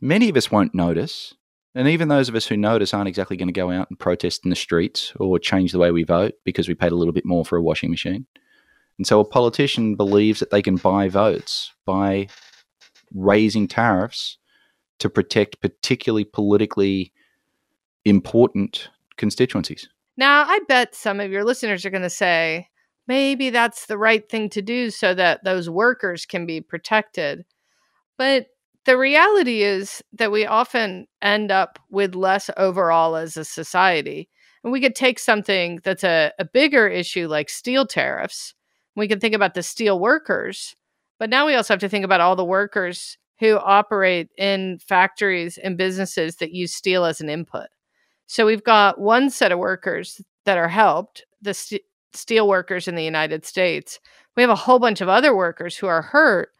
Many 0.00 0.28
of 0.28 0.36
us 0.36 0.50
won't 0.50 0.74
notice, 0.74 1.34
and 1.74 1.88
even 1.88 2.08
those 2.08 2.28
of 2.28 2.34
us 2.34 2.46
who 2.46 2.56
notice 2.56 2.92
aren't 2.92 3.08
exactly 3.08 3.36
going 3.36 3.48
to 3.48 3.52
go 3.52 3.70
out 3.70 3.88
and 3.88 3.98
protest 3.98 4.44
in 4.44 4.50
the 4.50 4.56
streets 4.56 5.12
or 5.18 5.38
change 5.38 5.72
the 5.72 5.78
way 5.78 5.90
we 5.90 6.04
vote 6.04 6.34
because 6.44 6.68
we 6.68 6.74
paid 6.74 6.92
a 6.92 6.96
little 6.96 7.12
bit 7.12 7.24
more 7.24 7.44
for 7.44 7.56
a 7.56 7.62
washing 7.62 7.90
machine. 7.90 8.26
And 8.98 9.06
so 9.06 9.20
a 9.20 9.24
politician 9.24 9.94
believes 9.94 10.40
that 10.40 10.50
they 10.50 10.60
can 10.60 10.76
buy 10.76 11.08
votes 11.08 11.72
by 11.86 12.28
raising 13.14 13.68
tariffs 13.68 14.38
to 14.98 15.10
protect 15.10 15.60
particularly 15.60 16.24
politically 16.24 17.12
important 18.04 18.88
constituencies. 19.16 19.88
Now, 20.16 20.44
I 20.46 20.60
bet 20.68 20.94
some 20.94 21.20
of 21.20 21.30
your 21.30 21.44
listeners 21.44 21.84
are 21.84 21.90
going 21.90 22.02
to 22.02 22.10
say, 22.10 22.68
maybe 23.06 23.50
that's 23.50 23.86
the 23.86 23.98
right 23.98 24.28
thing 24.28 24.48
to 24.50 24.62
do 24.62 24.90
so 24.90 25.14
that 25.14 25.44
those 25.44 25.70
workers 25.70 26.26
can 26.26 26.46
be 26.46 26.60
protected. 26.60 27.44
But 28.16 28.46
the 28.84 28.98
reality 28.98 29.62
is 29.62 30.02
that 30.12 30.32
we 30.32 30.46
often 30.46 31.06
end 31.22 31.50
up 31.50 31.78
with 31.90 32.14
less 32.14 32.50
overall 32.56 33.16
as 33.16 33.36
a 33.36 33.44
society. 33.44 34.28
And 34.64 34.72
we 34.72 34.80
could 34.80 34.94
take 34.94 35.18
something 35.18 35.80
that's 35.84 36.04
a, 36.04 36.32
a 36.38 36.44
bigger 36.44 36.88
issue 36.88 37.28
like 37.28 37.48
steel 37.48 37.86
tariffs. 37.86 38.54
We 38.96 39.06
can 39.06 39.20
think 39.20 39.34
about 39.34 39.54
the 39.54 39.62
steel 39.62 40.00
workers, 40.00 40.74
but 41.18 41.30
now 41.30 41.46
we 41.46 41.54
also 41.54 41.74
have 41.74 41.80
to 41.80 41.88
think 41.88 42.04
about 42.04 42.20
all 42.20 42.34
the 42.34 42.44
workers 42.44 43.18
who 43.40 43.58
operate 43.58 44.28
in 44.36 44.78
factories 44.78 45.58
and 45.58 45.76
businesses 45.76 46.36
that 46.36 46.52
use 46.52 46.74
steel 46.74 47.04
as 47.04 47.20
an 47.20 47.30
input. 47.30 47.68
So 48.26 48.46
we've 48.46 48.64
got 48.64 49.00
one 49.00 49.30
set 49.30 49.52
of 49.52 49.58
workers 49.58 50.20
that 50.44 50.58
are 50.58 50.68
helped, 50.68 51.24
the 51.40 51.54
st- 51.54 51.82
steel 52.12 52.48
workers 52.48 52.88
in 52.88 52.94
the 52.94 53.04
United 53.04 53.44
States. 53.44 54.00
We 54.36 54.42
have 54.42 54.50
a 54.50 54.56
whole 54.56 54.78
bunch 54.78 55.00
of 55.00 55.08
other 55.08 55.34
workers 55.34 55.76
who 55.76 55.86
are 55.86 56.02
hurt. 56.02 56.50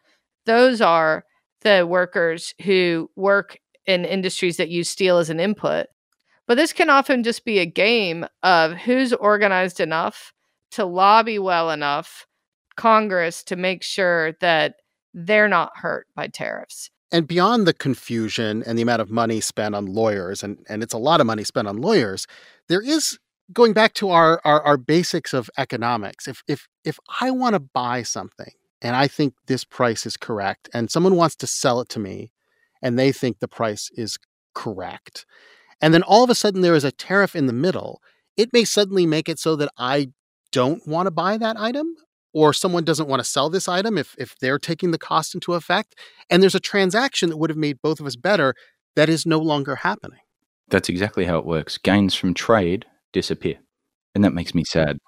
Those 0.47 0.81
are 0.81 1.25
the 1.63 1.87
workers 1.87 2.55
who 2.65 3.11
work 3.17 3.59
in 3.87 4.05
industries 4.05 4.57
that 4.59 4.69
use 4.69 4.89
steel 4.89 5.19
as 5.19 5.31
an 5.31 5.41
input. 5.41 5.87
But 6.47 6.57
this 6.57 6.73
can 6.73 6.91
often 6.91 7.23
just 7.23 7.45
be 7.45 7.59
a 7.59 7.67
game 7.67 8.27
of 8.43 8.73
who's 8.73 9.13
organized 9.13 9.81
enough 9.81 10.33
to 10.73 10.85
lobby 10.85 11.39
well 11.39 11.71
enough 11.71 12.27
Congress 12.77 13.43
to 13.45 13.57
make 13.57 13.83
sure 13.83 14.33
that 14.41 14.77
they're 15.19 15.49
not 15.49 15.73
hurt 15.77 16.07
by 16.15 16.29
tariffs. 16.29 16.91
And 17.11 17.27
beyond 17.27 17.67
the 17.67 17.75
confusion 17.75 18.63
and 18.65 18.79
the 18.79 18.83
amount 18.83 19.03
of 19.03 19.11
money 19.11 19.41
spent 19.41 19.75
on 19.75 19.87
lawyers, 19.87 20.43
and, 20.45 20.65
and 20.69 20.83
it's 20.83 20.93
a 20.93 20.99
lot 20.99 21.21
of 21.21 21.27
money 21.27 21.43
spent 21.43 21.67
on 21.67 21.81
lawyers, 21.81 22.27
there 22.69 22.83
is 22.83 23.19
going 23.53 23.73
back 23.73 23.95
to 23.95 24.11
our, 24.11 24.41
our, 24.45 24.63
our 24.63 24.77
basics 24.77 25.33
of 25.35 25.51
economics. 25.59 26.29
If 26.29 26.43
if 26.47 26.69
if 26.85 26.99
I 27.21 27.31
want 27.31 27.55
to 27.55 27.61
buy 27.61 28.03
something 28.03 28.53
and 28.81 28.95
I 28.95 29.09
think 29.09 29.35
this 29.47 29.65
price 29.65 30.07
is 30.07 30.17
correct, 30.17 30.69
and 30.73 30.91
someone 30.91 31.17
wants 31.17 31.35
to 31.37 31.47
sell 31.47 31.81
it 31.81 31.89
to 31.91 31.99
me 31.99 32.31
and 32.81 32.97
they 32.97 33.11
think 33.11 33.39
the 33.39 33.49
price 33.49 33.91
is 33.95 34.19
correct, 34.55 35.27
and 35.81 35.93
then 35.93 36.03
all 36.03 36.23
of 36.23 36.31
a 36.31 36.35
sudden 36.35 36.61
there 36.61 36.77
is 36.77 36.85
a 36.85 36.93
tariff 36.93 37.35
in 37.35 37.47
the 37.47 37.53
middle, 37.53 38.01
it 38.37 38.53
may 38.53 38.65
suddenly 38.65 39.07
make 39.07 39.29
it 39.29 39.39
so 39.39 39.57
that 39.57 39.71
I 39.79 40.11
don't 40.53 40.87
want 40.87 41.07
to 41.07 41.11
buy 41.11 41.39
that 41.39 41.59
item 41.59 41.97
or 42.39 42.53
someone 42.53 42.85
doesn't 42.85 43.09
want 43.09 43.19
to 43.19 43.29
sell 43.29 43.51
this 43.51 43.67
item 43.67 43.99
if, 43.99 44.15
if 44.17 44.39
they're 44.39 44.61
taking 44.61 44.93
the 44.93 44.99
cost 44.99 45.35
into 45.35 45.55
effect. 45.55 45.97
And 46.31 46.41
there's 46.41 46.55
a 46.55 46.61
transaction 46.61 47.31
that 47.31 47.37
would 47.37 47.51
have 47.51 47.57
made 47.57 47.83
both 47.83 47.99
of 47.99 48.07
us 48.07 48.15
better 48.15 48.55
that 48.95 49.09
is 49.09 49.27
no 49.27 49.41
longer 49.41 49.75
happening. 49.75 50.21
That's 50.69 50.89
exactly 50.89 51.25
how 51.25 51.39
it 51.39 51.47
works. 51.47 51.79
Gains 51.79 52.15
from 52.15 52.35
trade 52.35 52.87
disappear. 53.13 53.57
And 54.15 54.23
that 54.23 54.35
makes 54.35 54.55
me 54.55 54.63
sad. 54.63 54.99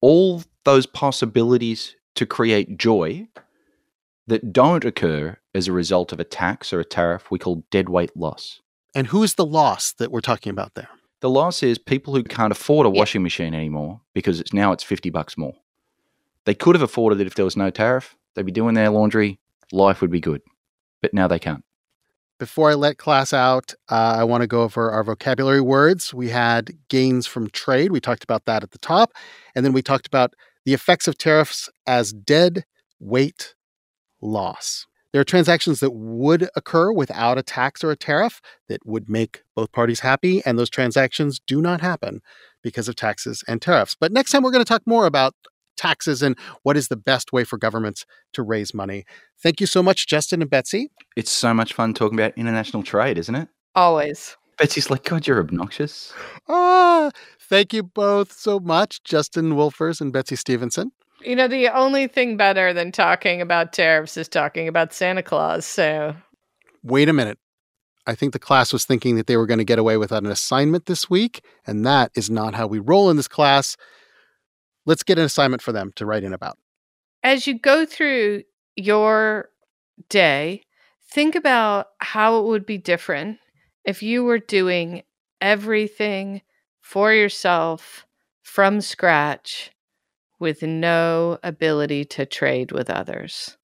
All 0.00 0.42
those 0.64 0.84
possibilities 0.84 1.94
to 2.16 2.26
create 2.26 2.76
joy 2.76 3.28
that 4.26 4.52
don't 4.52 4.84
occur 4.84 5.36
as 5.54 5.68
a 5.68 5.72
result 5.72 6.12
of 6.12 6.18
a 6.18 6.24
tax 6.24 6.72
or 6.72 6.80
a 6.80 6.84
tariff 6.84 7.30
we 7.30 7.38
call 7.38 7.62
deadweight 7.70 8.16
loss. 8.16 8.60
And 8.96 9.06
who's 9.06 9.34
the 9.34 9.46
loss 9.46 9.92
that 9.92 10.10
we're 10.10 10.20
talking 10.20 10.50
about 10.50 10.74
there? 10.74 10.88
The 11.20 11.30
loss 11.30 11.62
is 11.62 11.78
people 11.78 12.16
who 12.16 12.24
can't 12.24 12.50
afford 12.50 12.84
a 12.84 12.90
washing 12.90 13.22
machine 13.22 13.54
anymore 13.54 14.00
because 14.12 14.40
it's 14.40 14.52
now 14.52 14.72
it's 14.72 14.82
50 14.82 15.10
bucks 15.10 15.38
more. 15.38 15.54
They 16.46 16.54
could 16.54 16.74
have 16.74 16.82
afforded 16.82 17.20
it 17.20 17.26
if 17.26 17.34
there 17.34 17.44
was 17.44 17.56
no 17.56 17.70
tariff. 17.70 18.16
They'd 18.34 18.46
be 18.46 18.52
doing 18.52 18.74
their 18.74 18.90
laundry. 18.90 19.38
Life 19.72 20.00
would 20.00 20.10
be 20.10 20.20
good. 20.20 20.42
But 21.00 21.14
now 21.14 21.28
they 21.28 21.38
can't. 21.38 21.64
Before 22.38 22.70
I 22.70 22.74
let 22.74 22.98
class 22.98 23.32
out, 23.32 23.74
uh, 23.88 24.16
I 24.18 24.24
want 24.24 24.42
to 24.42 24.46
go 24.46 24.62
over 24.62 24.90
our 24.90 25.04
vocabulary 25.04 25.60
words. 25.60 26.12
We 26.12 26.30
had 26.30 26.72
gains 26.88 27.26
from 27.26 27.48
trade. 27.50 27.92
We 27.92 28.00
talked 28.00 28.24
about 28.24 28.44
that 28.46 28.62
at 28.62 28.72
the 28.72 28.78
top. 28.78 29.12
And 29.54 29.64
then 29.64 29.72
we 29.72 29.82
talked 29.82 30.06
about 30.06 30.34
the 30.64 30.74
effects 30.74 31.06
of 31.06 31.16
tariffs 31.16 31.70
as 31.86 32.12
dead 32.12 32.64
weight 32.98 33.54
loss. 34.20 34.86
There 35.12 35.20
are 35.20 35.24
transactions 35.24 35.78
that 35.78 35.92
would 35.92 36.48
occur 36.56 36.90
without 36.90 37.38
a 37.38 37.42
tax 37.44 37.84
or 37.84 37.92
a 37.92 37.96
tariff 37.96 38.40
that 38.68 38.84
would 38.84 39.08
make 39.08 39.42
both 39.54 39.70
parties 39.70 40.00
happy, 40.00 40.42
and 40.44 40.58
those 40.58 40.68
transactions 40.68 41.40
do 41.46 41.62
not 41.62 41.80
happen 41.80 42.20
because 42.64 42.88
of 42.88 42.96
taxes 42.96 43.44
and 43.46 43.62
tariffs. 43.62 43.94
But 43.98 44.10
next 44.10 44.32
time, 44.32 44.42
we're 44.42 44.50
going 44.50 44.64
to 44.64 44.68
talk 44.68 44.82
more 44.86 45.06
about 45.06 45.34
taxes 45.76 46.22
and 46.22 46.36
what 46.62 46.76
is 46.76 46.88
the 46.88 46.96
best 46.96 47.32
way 47.32 47.44
for 47.44 47.58
governments 47.58 48.04
to 48.32 48.42
raise 48.42 48.74
money. 48.74 49.04
Thank 49.42 49.60
you 49.60 49.66
so 49.66 49.82
much, 49.82 50.06
Justin 50.06 50.42
and 50.42 50.50
Betsy. 50.50 50.90
It's 51.16 51.30
so 51.30 51.54
much 51.54 51.72
fun 51.72 51.94
talking 51.94 52.18
about 52.18 52.36
international 52.36 52.82
trade, 52.82 53.18
isn't 53.18 53.34
it? 53.34 53.48
Always. 53.74 54.36
Betsy's 54.58 54.90
like, 54.90 55.04
God, 55.04 55.26
you're 55.26 55.40
obnoxious. 55.40 56.12
Ah, 56.48 57.10
thank 57.40 57.72
you 57.72 57.82
both 57.82 58.32
so 58.32 58.60
much, 58.60 59.02
Justin 59.02 59.54
Wolfers 59.54 60.00
and 60.00 60.12
Betsy 60.12 60.36
Stevenson. 60.36 60.92
You 61.20 61.36
know, 61.36 61.48
the 61.48 61.68
only 61.68 62.06
thing 62.06 62.36
better 62.36 62.72
than 62.72 62.92
talking 62.92 63.40
about 63.40 63.72
tariffs 63.72 64.16
is 64.16 64.28
talking 64.28 64.68
about 64.68 64.92
Santa 64.92 65.22
Claus. 65.22 65.64
So, 65.64 66.14
wait 66.82 67.08
a 67.08 67.12
minute. 67.12 67.38
I 68.06 68.14
think 68.14 68.32
the 68.32 68.38
class 68.38 68.72
was 68.72 68.84
thinking 68.84 69.16
that 69.16 69.26
they 69.26 69.36
were 69.36 69.46
going 69.46 69.58
to 69.58 69.64
get 69.64 69.78
away 69.78 69.96
without 69.96 70.24
an 70.24 70.30
assignment 70.30 70.86
this 70.86 71.08
week, 71.08 71.42
and 71.66 71.86
that 71.86 72.10
is 72.14 72.28
not 72.28 72.54
how 72.54 72.66
we 72.66 72.78
roll 72.78 73.08
in 73.08 73.16
this 73.16 73.28
class. 73.28 73.76
Let's 74.86 75.02
get 75.02 75.18
an 75.18 75.24
assignment 75.24 75.62
for 75.62 75.72
them 75.72 75.92
to 75.96 76.06
write 76.06 76.24
in 76.24 76.32
about. 76.32 76.58
As 77.22 77.46
you 77.46 77.58
go 77.58 77.86
through 77.86 78.42
your 78.76 79.48
day, 80.08 80.62
think 81.10 81.34
about 81.34 81.88
how 81.98 82.38
it 82.38 82.44
would 82.44 82.66
be 82.66 82.78
different 82.78 83.38
if 83.84 84.02
you 84.02 84.24
were 84.24 84.38
doing 84.38 85.02
everything 85.40 86.42
for 86.80 87.12
yourself 87.12 88.06
from 88.42 88.80
scratch 88.80 89.70
with 90.38 90.62
no 90.62 91.38
ability 91.42 92.04
to 92.04 92.26
trade 92.26 92.72
with 92.72 92.90
others. 92.90 93.56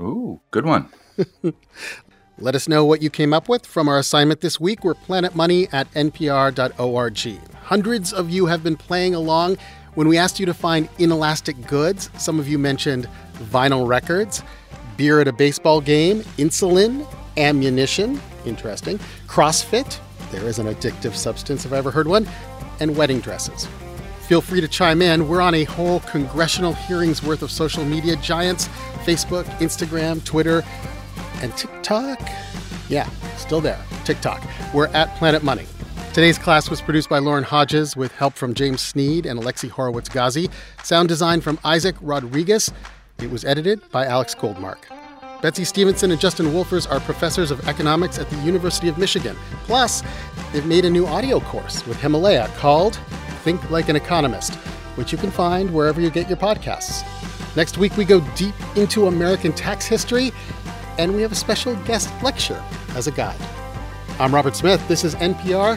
Ooh, 0.00 0.40
good 0.50 0.66
one. 0.66 0.88
Let 2.38 2.56
us 2.56 2.68
know 2.68 2.84
what 2.84 3.00
you 3.00 3.10
came 3.10 3.32
up 3.32 3.48
with 3.48 3.64
from 3.64 3.88
our 3.88 3.98
assignment 3.98 4.40
this 4.40 4.58
week. 4.58 4.82
We're 4.82 4.94
planetmoney 4.94 5.72
at 5.72 5.88
npr.org. 5.92 7.40
Hundreds 7.62 8.12
of 8.12 8.28
you 8.28 8.46
have 8.46 8.64
been 8.64 8.76
playing 8.76 9.14
along. 9.14 9.56
When 9.94 10.08
we 10.08 10.18
asked 10.18 10.40
you 10.40 10.46
to 10.46 10.54
find 10.54 10.88
inelastic 10.98 11.68
goods, 11.68 12.10
some 12.18 12.40
of 12.40 12.48
you 12.48 12.58
mentioned 12.58 13.08
vinyl 13.34 13.86
records, 13.86 14.42
beer 14.96 15.20
at 15.20 15.28
a 15.28 15.32
baseball 15.32 15.80
game, 15.80 16.20
insulin, 16.36 17.06
ammunition, 17.36 18.20
interesting, 18.44 18.98
CrossFit, 19.28 20.00
there 20.32 20.42
is 20.48 20.58
an 20.58 20.66
addictive 20.66 21.14
substance 21.14 21.64
if 21.64 21.72
I 21.72 21.76
ever 21.76 21.92
heard 21.92 22.08
one, 22.08 22.28
and 22.80 22.96
wedding 22.96 23.20
dresses. 23.20 23.68
Feel 24.26 24.40
free 24.40 24.60
to 24.60 24.66
chime 24.66 25.00
in. 25.00 25.28
We're 25.28 25.40
on 25.40 25.54
a 25.54 25.64
whole 25.64 26.00
congressional 26.00 26.72
hearings 26.72 27.22
worth 27.22 27.42
of 27.42 27.52
social 27.52 27.84
media 27.84 28.16
giants 28.16 28.68
Facebook, 29.04 29.44
Instagram, 29.58 30.24
Twitter, 30.24 30.64
and 31.42 31.56
TikTok. 31.56 32.20
Yeah, 32.88 33.08
still 33.36 33.60
there. 33.60 33.80
TikTok. 34.04 34.42
We're 34.72 34.88
at 34.88 35.14
Planet 35.16 35.44
Money. 35.44 35.66
Today's 36.14 36.38
class 36.38 36.70
was 36.70 36.80
produced 36.80 37.08
by 37.08 37.18
Lauren 37.18 37.42
Hodges 37.42 37.96
with 37.96 38.12
help 38.12 38.34
from 38.34 38.54
James 38.54 38.80
Sneed 38.80 39.26
and 39.26 39.40
Alexi 39.40 39.68
Horowitz 39.68 40.08
Ghazi. 40.08 40.48
Sound 40.84 41.08
design 41.08 41.40
from 41.40 41.58
Isaac 41.64 41.96
Rodriguez. 42.00 42.70
It 43.18 43.28
was 43.32 43.44
edited 43.44 43.80
by 43.90 44.06
Alex 44.06 44.32
Goldmark. 44.32 44.78
Betsy 45.42 45.64
Stevenson 45.64 46.12
and 46.12 46.20
Justin 46.20 46.52
Wolfers 46.52 46.88
are 46.88 47.00
professors 47.00 47.50
of 47.50 47.66
economics 47.66 48.20
at 48.20 48.30
the 48.30 48.36
University 48.42 48.88
of 48.88 48.96
Michigan. 48.96 49.34
Plus, 49.64 50.04
they've 50.52 50.64
made 50.66 50.84
a 50.84 50.90
new 50.90 51.04
audio 51.04 51.40
course 51.40 51.84
with 51.84 52.00
Himalaya 52.00 52.46
called 52.58 52.94
Think 53.42 53.68
Like 53.68 53.88
an 53.88 53.96
Economist, 53.96 54.54
which 54.94 55.10
you 55.10 55.18
can 55.18 55.32
find 55.32 55.74
wherever 55.74 56.00
you 56.00 56.10
get 56.10 56.28
your 56.28 56.38
podcasts. 56.38 57.02
Next 57.56 57.76
week, 57.76 57.96
we 57.96 58.04
go 58.04 58.20
deep 58.36 58.54
into 58.76 59.08
American 59.08 59.52
tax 59.52 59.84
history, 59.84 60.30
and 60.96 61.12
we 61.12 61.22
have 61.22 61.32
a 61.32 61.34
special 61.34 61.74
guest 61.86 62.08
lecture 62.22 62.62
as 62.90 63.08
a 63.08 63.10
guide. 63.10 63.40
I'm 64.20 64.32
Robert 64.32 64.54
Smith. 64.54 64.86
This 64.86 65.02
is 65.02 65.16
NPR. 65.16 65.76